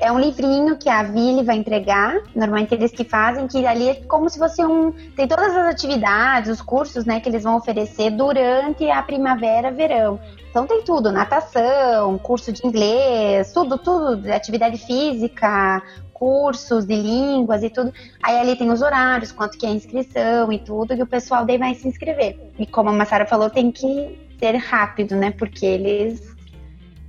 [0.01, 3.95] é um livrinho que a Ville vai entregar, normalmente eles que fazem, que ali é
[3.95, 4.92] como se fosse um.
[5.16, 10.20] Tem todas as atividades, os cursos né, que eles vão oferecer durante a primavera, verão.
[10.51, 15.82] Então tem tudo, natação, curso de inglês, tudo, tudo, atividade física,
[16.12, 17.92] cursos de línguas e tudo.
[18.22, 21.45] Aí ali tem os horários, quanto que é a inscrição e tudo, e o pessoal
[21.45, 22.38] daí vai se inscrever.
[22.59, 25.32] E como a Massara falou, tem que ser rápido, né?
[25.32, 26.34] Porque eles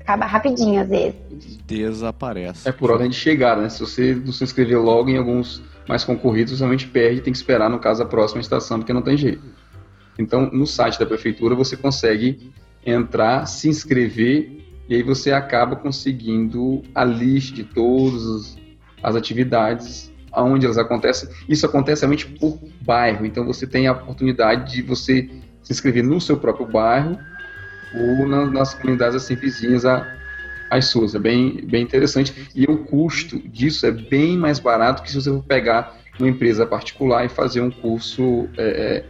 [0.05, 1.15] acaba rapidinho às vezes.
[1.65, 2.69] Desaparece.
[2.69, 3.69] É por ordem de chegada, né?
[3.69, 7.69] Se você não se inscrever logo em alguns mais concorridos, realmente perde, tem que esperar,
[7.69, 9.43] no caso, a próxima estação, porque não tem jeito.
[10.17, 12.51] Então, no site da prefeitura, você consegue
[12.85, 18.55] entrar, se inscrever, e aí você acaba conseguindo a lista de todas
[19.03, 21.29] as- atividades, aonde elas acontecem.
[21.47, 25.29] Isso acontece realmente por bairro, então você tem a oportunidade de você
[25.61, 27.17] se inscrever no seu próprio bairro
[27.99, 30.05] ou na- nas comunidades assim vizinhas a,
[30.69, 31.15] às suas.
[31.15, 32.49] É bem, bem interessante.
[32.55, 36.65] E o custo disso é bem mais barato que se você for pegar uma empresa
[36.65, 39.03] particular e fazer um curso é,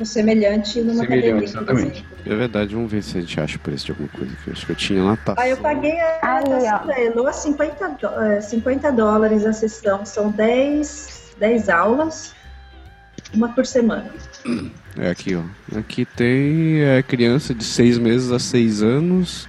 [0.00, 1.44] Um semelhante numa Semelhante, academia.
[1.44, 2.04] exatamente.
[2.24, 4.52] É verdade, vamos ver se a gente acha o preço de alguma coisa que eu
[4.52, 5.16] acho que eu tinha lá.
[5.16, 5.34] Tá.
[5.36, 6.38] Ah, eu paguei a Ah,
[7.28, 10.04] a 50, dó- eh, 50 dólares a sessão.
[10.04, 12.34] São 10, 10 aulas,
[13.34, 14.10] uma por semana.
[14.98, 15.42] É aqui, ó.
[15.78, 19.48] Aqui tem é, criança de 6 meses a 6 anos.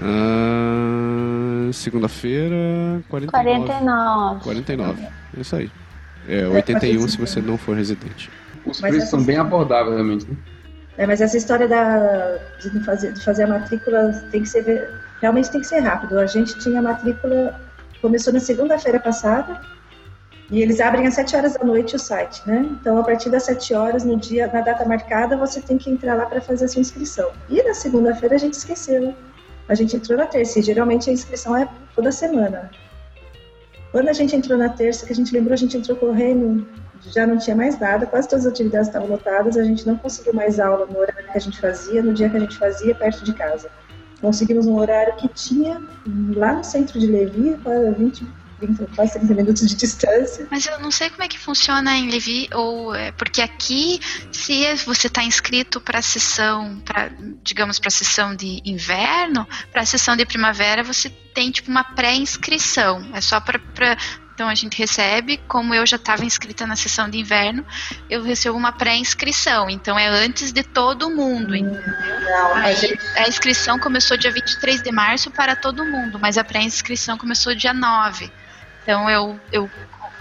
[0.00, 3.30] Ah, Segunda-feira, 49.
[3.30, 4.40] 49.
[4.42, 5.02] 49.
[5.02, 5.70] É isso aí.
[6.28, 8.30] É 81 se você não for residente.
[8.64, 10.26] os Mas preços são bem abordáveis realmente.
[10.26, 10.36] Né?
[10.96, 14.88] É, mas essa história da, de, fazer, de fazer a matrícula tem que ser
[15.20, 16.18] realmente tem que ser rápido.
[16.18, 17.60] A gente tinha a matrícula,
[18.00, 19.60] começou na segunda-feira passada
[20.50, 22.68] e eles abrem às 7 horas da noite o site, né?
[22.80, 26.14] Então, a partir das 7 horas, no dia, na data marcada, você tem que entrar
[26.14, 27.30] lá para fazer a sua inscrição.
[27.48, 29.14] E na segunda-feira a gente esqueceu.
[29.68, 32.70] A gente entrou na terça e geralmente a inscrição é toda semana.
[33.90, 36.66] Quando a gente entrou na terça, que a gente lembrou, a gente entrou correndo,
[37.00, 40.34] já não tinha mais nada, quase todas as atividades estavam lotadas, a gente não conseguiu
[40.34, 43.24] mais aula no horário que a gente fazia, no dia que a gente fazia, perto
[43.24, 43.70] de casa.
[44.20, 45.80] Conseguimos um horário que tinha
[46.36, 48.26] lá no centro de Levi, quase 20,
[48.60, 50.46] 20 quase 30 minutos de distância.
[50.50, 54.00] Mas eu não sei como é que funciona em Levi, ou é, porque aqui,
[54.32, 57.10] se você está inscrito para a sessão, pra,
[57.42, 61.84] digamos, para a sessão de inverno, para a sessão de primavera, você tem tipo uma
[61.84, 63.10] pré-inscrição.
[63.12, 63.60] É só para.
[64.34, 67.64] Então a gente recebe, como eu já estava inscrita na sessão de inverno,
[68.10, 69.70] eu recebo uma pré-inscrição.
[69.70, 71.54] Então é antes de todo mundo.
[71.54, 71.80] entendeu?
[71.80, 77.16] Não, Aí, a inscrição começou dia 23 de março para todo mundo, mas a pré-inscrição
[77.16, 78.28] começou dia 9.
[78.84, 79.70] Então eu, eu,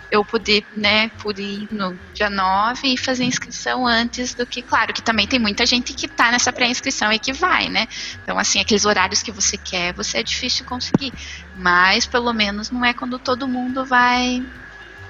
[0.09, 4.61] eu pude, né, pude ir no dia 9 e fazer a inscrição antes do que,
[4.61, 7.88] claro, que também tem muita gente que tá nessa pré-inscrição e que vai, né?
[8.24, 11.11] Então, assim, aqueles horários que você quer, você é difícil conseguir.
[11.57, 14.41] Mas pelo menos não é quando todo mundo vai.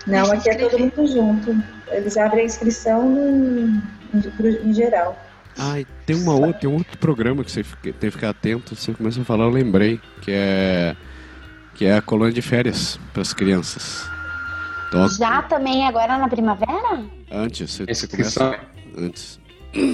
[0.07, 1.63] Não, aqui é todo mundo junto.
[1.91, 3.81] Eles abrem a inscrição no-
[4.13, 5.17] em, em geral.
[5.57, 8.75] Ah, e tem, uma outra, tem um outro programa que você tem que ficar atento.
[8.75, 9.99] Você começa a falar, eu lembrei.
[10.21, 10.95] Que é,
[11.75, 14.07] que é a colônia de férias para as crianças.
[14.89, 17.03] Então, Já também agora na primavera?
[17.31, 18.59] antes, você, você começa
[18.97, 19.39] antes.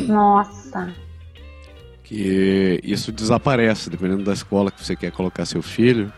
[0.08, 0.94] Nossa.
[2.04, 6.12] que isso desaparece, dependendo da escola que você quer colocar seu filho,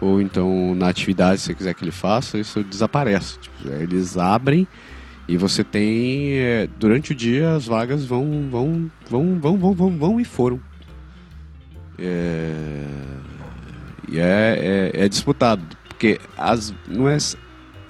[0.00, 3.38] ou então na atividade que você quiser que ele faça, isso desaparece.
[3.38, 4.68] Tipo, eles abrem
[5.28, 9.98] E você tem, é, durante o dia, as vagas vão, vão, vão, vão, vão, vão,
[9.98, 10.60] vão e foram.
[11.98, 12.84] É,
[14.08, 17.16] e é, é, é disputado, porque as, não, é,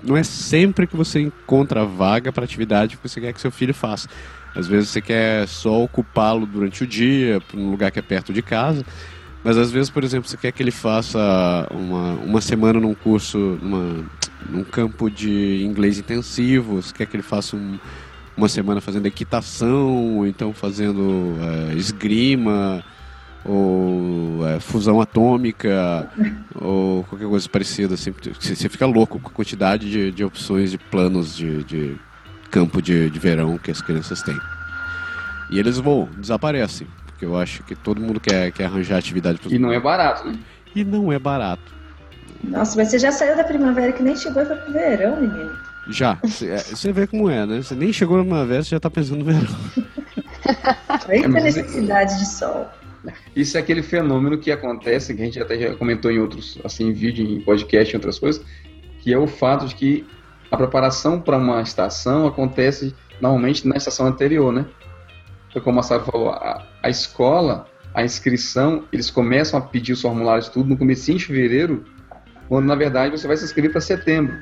[0.02, 3.74] não é sempre que você encontra vaga para atividade que você quer que seu filho
[3.74, 4.08] faça.
[4.54, 8.40] Às vezes você quer só ocupá-lo durante o dia, num lugar que é perto de
[8.40, 8.84] casa.
[9.44, 13.38] Mas às vezes, por exemplo, você quer que ele faça uma, uma semana num curso,
[13.62, 14.04] numa,
[14.48, 17.78] num campo de inglês intensivo, você quer que ele faça um,
[18.36, 21.36] uma semana fazendo equitação, ou então fazendo
[21.70, 22.82] é, esgrima,
[23.48, 26.10] ou é, fusão atômica,
[26.54, 27.94] ou qualquer coisa parecida.
[27.94, 31.96] Assim, você fica louco com a quantidade de, de opções de planos de, de
[32.50, 34.38] campo de, de verão que as crianças têm.
[35.50, 36.86] E eles vão, desaparecem.
[37.06, 40.28] Porque eu acho que todo mundo quer, quer arranjar atividade para E não é barato,
[40.28, 40.38] né?
[40.74, 41.74] E não é barato.
[42.44, 45.56] Nossa, mas você já saiu da primavera que nem chegou para o verão, menino.
[45.88, 46.18] Já.
[46.22, 47.62] Você vê como é, né?
[47.62, 49.56] Você nem chegou na primavera, você já tá pensando no verão.
[51.08, 52.68] Eita necessidade de sol.
[53.34, 56.88] Isso é aquele fenômeno que acontece, que a gente até já comentou em outros, assim,
[56.88, 58.44] em vídeo, em podcast, em outras coisas,
[59.00, 60.06] que é o fato de que
[60.50, 64.66] a preparação para uma estação acontece normalmente na estação anterior, né?
[65.50, 70.02] Então, como a Sara falou, a, a, escola, a inscrição, eles começam a pedir os
[70.02, 71.84] formulários tudo no começo de fevereiro,
[72.48, 74.36] quando na verdade você vai se inscrever para setembro.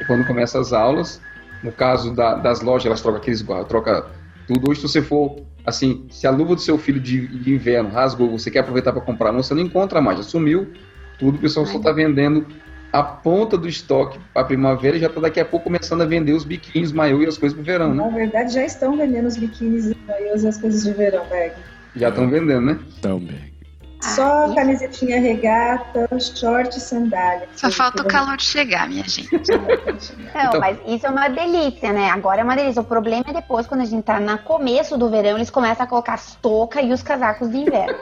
[0.00, 1.20] E quando começam as aulas,
[1.62, 4.06] no caso da, das lojas, elas trocam aqueles troca
[4.46, 4.70] tudo.
[4.70, 8.30] Hoje, se você for, assim, se a luva do seu filho de, de inverno rasgou,
[8.30, 10.72] você quer aproveitar para comprar, não, você não encontra mais, já sumiu
[11.18, 12.46] tudo, o pessoal só está vendendo
[12.92, 16.06] a ponta do estoque para a primavera e já está daqui a pouco começando a
[16.06, 18.02] vender os biquínis, maiô e as coisas para o verão, né?
[18.02, 21.52] Na verdade, já estão vendendo os biquínis, maiôs e as coisas de verão, Berg.
[21.94, 22.78] Já estão vendendo, né?
[22.88, 23.57] Estão, Berg.
[24.00, 27.48] Só camisetinha regata, short e sandália.
[27.56, 29.28] Só falta o calor de chegar, minha gente.
[29.42, 30.60] Não, então...
[30.60, 32.08] mas isso é uma delícia, né?
[32.10, 32.80] Agora é uma delícia.
[32.80, 35.88] O problema é depois, quando a gente tá no começo do verão, eles começam a
[35.88, 37.98] colocar as toucas e os casacos de inverno.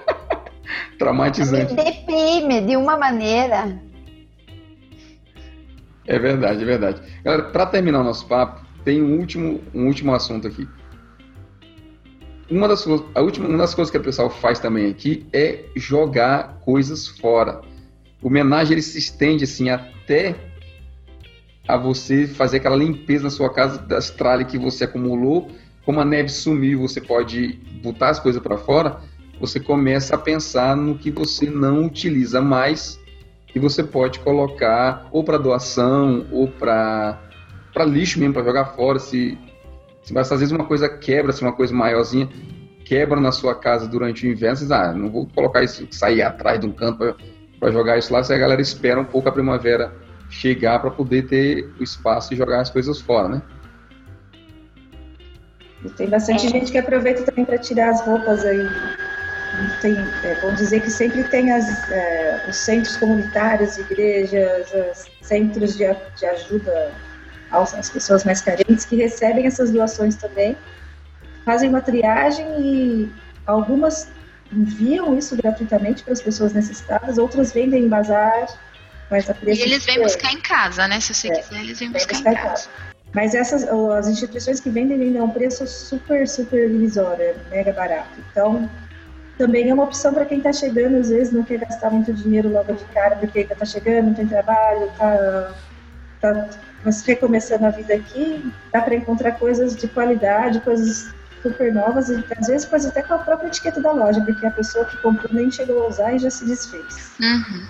[0.98, 1.72] Traumatizante.
[1.74, 3.78] Me deprime de uma maneira.
[6.06, 7.02] É verdade, é verdade.
[7.24, 10.68] Galera, para terminar o nosso papo, tem um último, um último assunto aqui.
[12.48, 16.60] Uma das, a última, uma das coisas que o pessoal faz também aqui é jogar
[16.64, 17.60] coisas fora.
[18.22, 20.36] O homenagem ele se estende assim até
[21.66, 25.50] a você fazer aquela limpeza na sua casa das tralhas que você acumulou.
[25.84, 29.00] Como a neve sumiu, você pode botar as coisas para fora.
[29.40, 32.98] Você começa a pensar no que você não utiliza mais
[33.54, 37.18] e você pode colocar ou para doação ou para
[37.86, 38.98] lixo mesmo, para jogar fora.
[38.98, 39.36] Se,
[40.06, 42.28] se às vezes uma coisa quebra, se uma coisa maiorzinha
[42.84, 46.22] quebra na sua casa durante o inverno, você diz, ah, não vou colocar isso, sair
[46.22, 47.16] atrás de um canto
[47.58, 49.92] para jogar isso lá, se a galera espera um pouco a primavera
[50.30, 53.42] chegar para poder ter o espaço e jogar as coisas fora, né?
[55.96, 56.50] Tem bastante é.
[56.50, 58.68] gente que aproveita também para tirar as roupas aí
[59.80, 65.84] tem, é, vamos dizer que sempre tem as, é, os centros comunitários, igrejas, centros de,
[66.16, 66.92] de ajuda
[67.50, 70.56] às, pessoas mais carentes que recebem essas doações também,
[71.44, 73.12] fazem uma triagem e
[73.46, 74.08] algumas
[74.52, 78.46] enviam isso gratuitamente para as pessoas necessitadas, outras vendem em bazar,
[79.10, 81.00] mas a preço E eles vêm buscar em casa, né?
[81.00, 82.48] Se você é, quiser, eles vêm buscar, buscar em casa.
[82.48, 82.68] casa.
[83.14, 83.66] Mas essas,
[83.96, 88.10] as instituições que vendem, vendem a um preço super, super irrisório, é mega barato.
[88.30, 88.68] Então,
[89.38, 92.50] também é uma opção para quem está chegando, às vezes não quer gastar muito dinheiro
[92.50, 95.54] logo de cara, porque ainda está chegando, não tem trabalho, está
[96.20, 96.48] tá,
[96.90, 102.24] tá recomeçando a vida aqui, dá para encontrar coisas de qualidade, coisas super novas, e
[102.38, 105.32] às vezes coisas até com a própria etiqueta da loja, porque a pessoa que comprou
[105.32, 107.12] nem chegou a usar e já se desfez.
[107.20, 107.66] Uhum.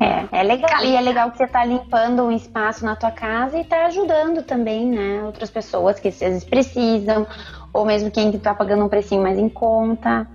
[0.00, 0.84] É, é legal.
[0.84, 4.42] E é legal que você está limpando um espaço na tua casa e está ajudando
[4.42, 5.22] também, né?
[5.22, 7.26] Outras pessoas que às vezes precisam,
[7.72, 10.26] ou mesmo quem está pagando um precinho mais em conta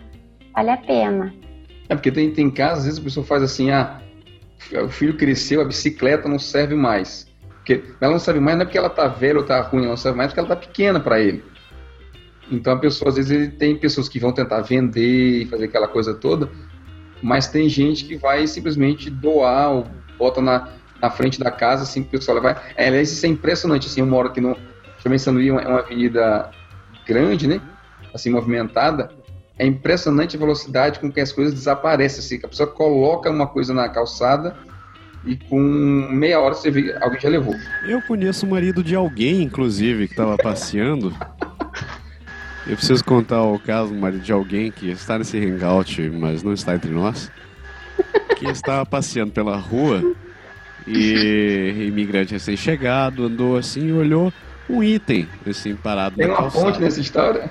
[0.58, 1.34] vale a pena.
[1.88, 4.02] É porque tem, tem casos, às vezes a pessoa faz assim, ah,
[4.84, 7.27] o filho cresceu, a bicicleta não serve mais.
[7.68, 9.90] Porque ela não serve mais não é porque ela tá velha ou tá ruim, ela
[9.90, 11.44] não serve mais porque ela tá pequena para ele.
[12.50, 15.90] Então a pessoa, às vezes, ele tem pessoas que vão tentar vender e fazer aquela
[15.90, 16.50] coisa toda,
[17.22, 19.88] mas tem gente que vai simplesmente doar ou
[20.18, 20.70] bota na,
[21.02, 22.56] na frente da casa, assim, que o pessoal vai.
[22.78, 24.58] É, isso é impressionante, assim, eu moro aqui no.
[25.04, 26.50] Também São Luís é uma avenida
[27.06, 27.60] grande, né?
[28.14, 29.12] Assim, movimentada
[29.60, 32.20] é impressionante a velocidade com que as coisas desaparecem.
[32.20, 34.56] Assim, a pessoa coloca uma coisa na calçada
[35.28, 37.56] e com meia hora você vê, alguém já levou.
[37.86, 41.14] Eu conheço o marido de alguém, inclusive, que estava passeando.
[42.66, 46.54] Eu preciso contar o caso do marido de alguém que está nesse hangout, mas não
[46.54, 47.32] está entre nós.
[48.38, 50.02] Que estava passeando pela rua
[50.86, 54.32] e imigrante recém-chegado, andou assim, olhou,
[54.70, 56.66] um item, assim, parado Tem na uma calçada.
[56.66, 57.50] ponte nessa história?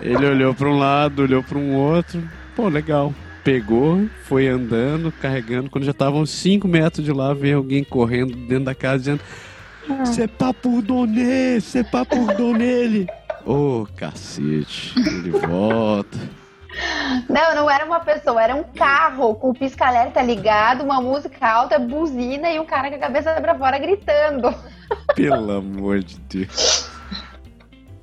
[0.00, 2.22] Ele olhou para um lado, olhou para um outro.
[2.54, 3.14] Pô, legal.
[3.46, 5.70] Pegou, foi andando, carregando.
[5.70, 9.20] Quando já estavam uns 5 metros de lá, veio alguém correndo dentro da casa dizendo:
[10.60, 12.66] pour donner, c'est pas pour donner.
[12.66, 13.06] Ele,
[13.46, 14.92] Ô, cacete.
[14.98, 16.18] Ele volta.
[17.30, 21.78] Não, não era uma pessoa, era um carro com o pisca-alerta ligado, uma música alta,
[21.78, 24.52] buzina e um cara com a cabeça pra fora gritando.
[25.14, 26.90] Pelo amor de Deus.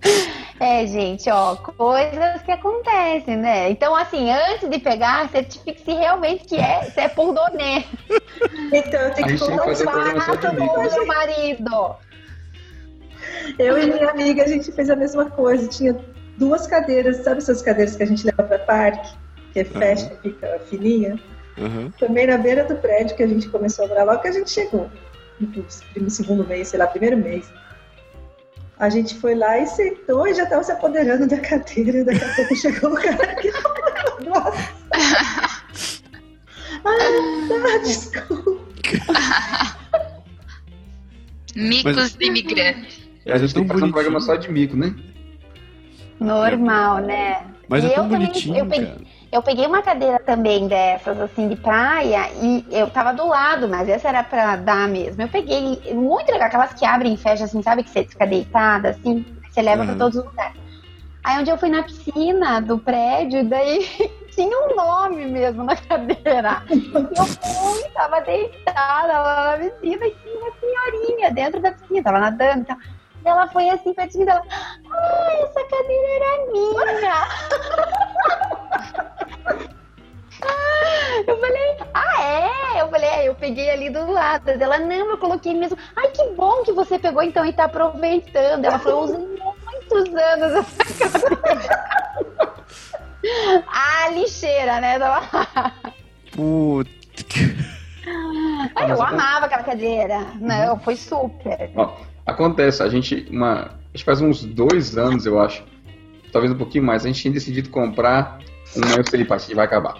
[0.60, 3.70] É, gente, ó, coisas que acontecem, né?
[3.70, 7.84] Então, assim, antes de pegar, certifique-se realmente que é, se é por donê.
[8.72, 10.68] Então eu tenho A que gente tem que contar um.
[10.68, 11.96] Com seu marido.
[13.58, 15.68] Eu e minha amiga, a gente fez a mesma coisa.
[15.68, 15.96] Tinha
[16.38, 19.16] duas cadeiras, sabe essas cadeiras que a gente leva para parque?
[19.54, 21.20] Que é fecha, fica fininha.
[21.58, 21.92] Aham.
[22.00, 24.50] Também na beira do prédio que a gente começou a morar logo que a gente
[24.50, 24.90] chegou.
[25.40, 27.52] No segundo mês, sei lá, primeiro mês.
[28.80, 32.00] A gente foi lá e sentou e já estava se apoderando da cadeira.
[32.00, 33.52] E daqui a pouco chegou o cara que
[34.26, 34.74] Nossa!
[36.86, 36.98] Ah,
[37.48, 38.64] tá, desculpa.
[41.56, 43.04] Micos de imigrantes.
[43.28, 43.94] A gente tem que fazer um bonitinho.
[43.94, 44.94] programa só de mico, né?
[46.20, 47.46] Normal, né?
[47.70, 49.02] Mas E é tão eu também- bonitinho, eu peguei- cara.
[49.34, 53.90] Eu peguei uma cadeira também dessas, assim, de praia, e eu tava do lado, mas
[53.90, 55.20] essa era pra dar mesmo.
[55.24, 57.84] Eu peguei, muito legal, aquelas que abrem e fecham, assim, sabe?
[57.84, 59.98] Que você fica deitada, assim, você leva pra Uhum.
[59.98, 60.62] todos os lugares.
[61.24, 63.80] Aí um dia eu fui na piscina do prédio, e daí
[64.36, 66.62] tinha um nome mesmo na cadeira.
[66.70, 72.04] E eu fui, tava deitada lá na piscina, e tinha uma senhorinha dentro da piscina,
[72.04, 72.78] tava nadando e tal.
[73.26, 76.84] Ela foi assim pertinho dela, ah, essa cadeira era minha.
[81.28, 82.82] Eu falei, ah, é?
[82.82, 84.50] Eu falei, é, eu peguei ali do lado.
[84.50, 85.78] Ela, não, eu coloquei mesmo.
[85.96, 88.66] Ai, que bom que você pegou então e tá aproveitando.
[88.66, 89.20] Ela falou, eu usei
[89.64, 90.68] muitos anos
[91.00, 91.86] essa cadeira.
[93.68, 94.98] a lixeira, né?
[96.32, 96.90] Puta.
[98.76, 100.20] Ai, eu amava aquela cadeira.
[100.40, 101.72] Não, foi super.
[101.76, 101.94] Ó,
[102.26, 105.64] acontece, a gente, uma, acho que faz uns dois anos, eu acho,
[106.32, 108.40] talvez um pouquinho mais, a gente tinha decidido comprar
[108.76, 109.98] uma, eu sei, Paty, vai acabar.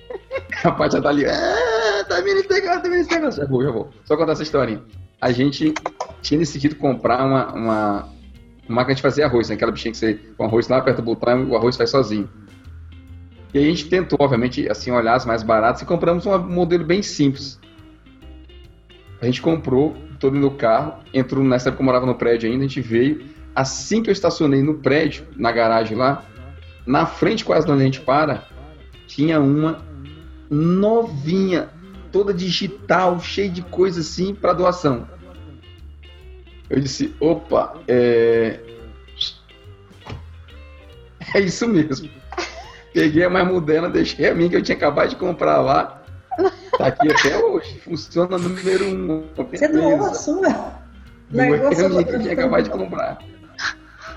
[0.64, 3.36] A Paty já tá ali, ah, tá vindo esse tá vindo esse.
[3.36, 3.90] Já vou, já vou.
[4.04, 4.82] Só contar essa historinha.
[5.20, 5.72] A gente
[6.22, 8.08] tinha decidido comprar uma, uma,
[8.68, 9.54] uma máquina de fazer arroz, né?
[9.54, 12.28] aquela bichinha que você, com arroz lá, aperta o botão e o arroz faz sozinho.
[13.52, 17.02] E a gente tentou, obviamente, assim, olhar as mais baratas e compramos um modelo bem
[17.02, 17.58] simples.
[19.20, 22.68] A gente comprou, todo no carro, entrou nessa época eu morava no prédio ainda, a
[22.68, 23.24] gente veio.
[23.54, 26.24] Assim que eu estacionei no prédio, na garagem lá,
[26.86, 28.46] na frente quase de onde a gente para,
[29.06, 29.82] tinha uma
[30.48, 31.70] novinha,
[32.12, 35.08] toda digital, cheia de coisa assim para doação.
[36.68, 38.60] Eu disse, opa, é.
[41.34, 42.10] É isso mesmo.
[42.92, 45.99] Peguei a mais moderna, deixei a minha que eu tinha acabado de comprar lá.
[46.76, 47.78] Tá aqui até hoje.
[47.80, 49.24] Funciona no número um.
[49.50, 50.80] Você doou a sua?
[51.30, 53.18] Que eu tinha acabado de comprar.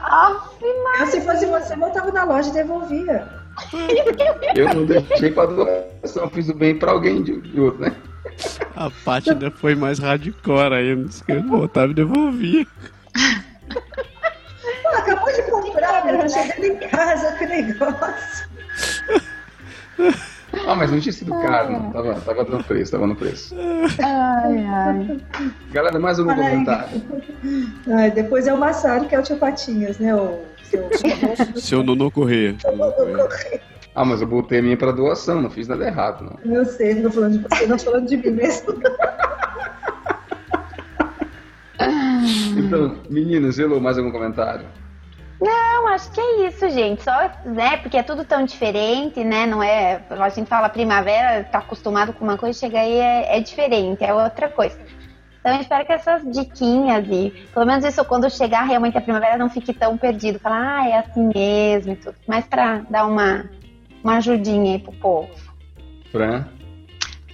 [0.01, 3.28] Aff, Eu, se fosse você, voltava na loja e devolvia.
[4.55, 7.95] Eu não deixei pra doação, fiz o bem pra alguém de, de outro, né?
[8.76, 11.05] A Paty ainda foi mais hardcore ainda.
[11.07, 12.67] Disse que eu voltava e devolvia.
[14.82, 18.49] Pô, acabou de comprar, meu, chegando em casa, que negócio.
[20.66, 21.91] Ah, mas não tinha sido caro, não.
[21.91, 23.55] Tava, tava no preço, tava no preço.
[24.01, 25.20] ai, ai.
[25.72, 26.26] Galera, mais aí.
[26.26, 27.01] comentário?
[27.88, 30.16] Ai, depois é o Massaro, que é o tio Patinhas, né?
[30.16, 30.89] O seu...
[31.55, 32.55] Seu Nono Correia.
[33.95, 36.55] Ah, mas eu botei a minha pra doação, não fiz nada errado, não.
[36.55, 38.74] Eu sei, não tô falando de você, não tô falando de mim mesmo.
[42.57, 44.66] Então, meninas, Elô, mais algum comentário?
[45.43, 47.03] Não, acho que é isso, gente.
[47.03, 49.45] Só, né, porque é tudo tão diferente, né?
[49.45, 50.01] Não é.
[50.09, 54.13] A gente fala primavera, tá acostumado com uma coisa, chega aí é, é diferente, é
[54.13, 54.79] outra coisa.
[55.41, 59.37] Então eu espero que essas diquinhas e, pelo menos isso, quando chegar realmente a primavera,
[59.37, 60.39] não fique tão perdido.
[60.39, 62.15] Falar, ah, é assim mesmo e tudo.
[62.25, 63.49] Mas pra dar uma,
[64.01, 65.29] uma ajudinha aí pro povo.
[66.09, 66.45] Fran?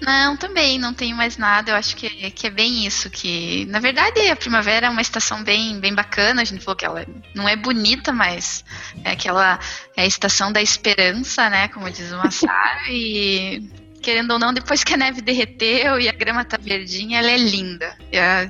[0.01, 1.71] Não, também não tenho mais nada.
[1.71, 3.09] Eu acho que, que é bem isso.
[3.09, 6.41] Que na verdade a primavera é uma estação bem, bem bacana.
[6.41, 8.63] A gente falou que ela não é bonita, mas
[9.03, 9.59] é aquela
[9.97, 11.67] é a estação da esperança, né?
[11.67, 12.89] Como diz o Massaro.
[12.89, 13.69] e
[14.01, 17.37] querendo ou não, depois que a neve derreteu e a grama tá verdinha, ela é
[17.37, 17.97] linda.
[18.13, 18.49] A-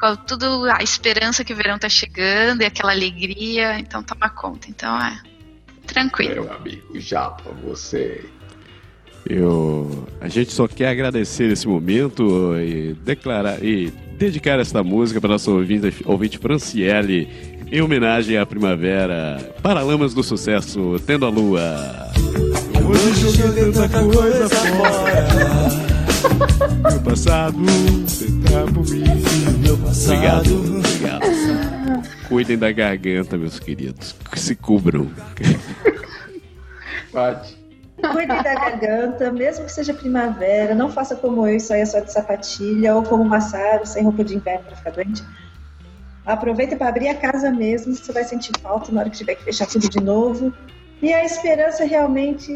[0.00, 4.68] com tudo a esperança que o verão tá chegando e aquela alegria, então toma conta.
[4.68, 5.20] Então é
[5.86, 6.44] tranquilo.
[6.44, 8.24] Meu amigo Japa, você.
[9.26, 15.30] Eu, a gente só quer agradecer esse momento e declarar e dedicar esta música para
[15.30, 17.28] nosso ouvinte, ouvinte Franciele,
[17.70, 22.10] em homenagem à primavera, Paralamas do Sucesso, Tendo a Lua.
[22.88, 25.88] Hoje joguei tanta coisa fora.
[26.90, 27.58] Meu passado,
[28.18, 29.04] tentar por mim.
[29.62, 30.14] Meu passado.
[30.14, 32.28] Obrigado, obrigado.
[32.28, 34.14] Cuidem da garganta, meus queridos.
[34.34, 35.10] Se cubram.
[37.12, 37.57] Pati.
[38.00, 40.74] Cuide da garganta, mesmo que seja primavera.
[40.74, 44.36] Não faça como eu e saia só de sapatilha, ou como Massaro, sem roupa de
[44.36, 45.24] inverno para ficar doente.
[46.24, 49.44] Aproveita para abrir a casa mesmo, você vai sentir falta na hora que tiver que
[49.44, 50.52] fechar tudo de novo.
[51.00, 52.52] E a esperança realmente,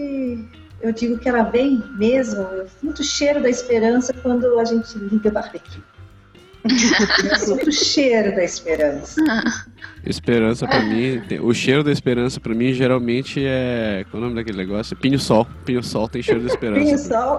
[0.81, 4.99] eu digo que ela vem mesmo, eu sinto o cheiro da esperança quando a gente
[4.99, 5.83] liga o barbecue.
[6.65, 9.21] Eu sinto o cheiro da esperança.
[10.05, 14.05] Esperança pra mim, o cheiro da esperança pra mim geralmente é.
[14.11, 14.97] Qual é o nome daquele negócio?
[14.97, 15.47] Pinho-sol.
[15.65, 16.85] Pinho-sol tem cheiro da esperança.
[16.85, 17.39] Pinho sol,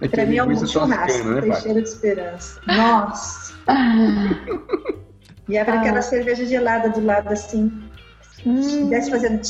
[0.00, 2.60] É pra mim é um churrasco, né, tem cheiro de esperança.
[2.66, 3.54] Nossa!
[5.48, 7.72] E abre aquela cerveja gelada do lado assim.
[8.88, 9.40] Desce fazendo.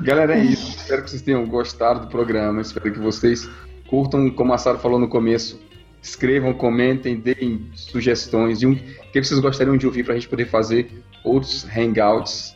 [0.00, 0.65] Galera, é isso.
[0.86, 2.60] Espero que vocês tenham gostado do programa.
[2.60, 3.50] Espero que vocês
[3.88, 5.60] curtam, como a Sara falou no começo.
[6.00, 10.46] Escrevam, comentem, deem sugestões de um que vocês gostariam de ouvir para a gente poder
[10.46, 10.88] fazer
[11.24, 12.54] outros hangouts.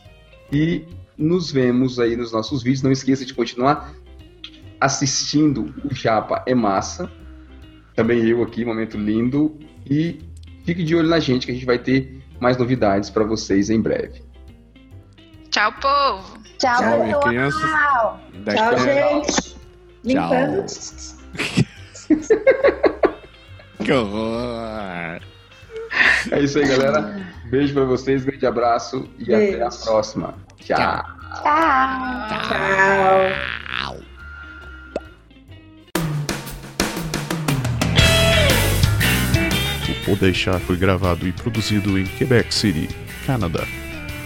[0.49, 0.85] E
[1.17, 2.81] nos vemos aí nos nossos vídeos.
[2.81, 3.93] Não esqueça de continuar
[4.79, 7.11] assistindo o Japa é Massa.
[7.97, 9.59] Também eu aqui, momento lindo.
[9.85, 10.21] E
[10.63, 13.81] fique de olho na gente que a gente vai ter mais novidades para vocês em
[13.81, 14.21] breve.
[15.49, 16.40] Tchau, povo.
[16.61, 17.21] Tchau, Tchau, minha pessoal.
[17.23, 18.19] criança.
[18.45, 19.55] Daqui Tchau, gente!
[20.03, 20.65] Limpando.
[23.83, 25.19] Que horror!
[26.31, 27.19] É isso aí, galera.
[27.49, 29.55] Beijo pra vocês, grande abraço e Beijo.
[29.55, 30.35] até a próxima.
[30.57, 30.77] Tchau.
[30.77, 31.03] Tchau.
[31.41, 33.21] Tchau!
[39.89, 42.87] O Podeixar foi gravado e produzido em Quebec City,
[43.25, 43.63] Canadá.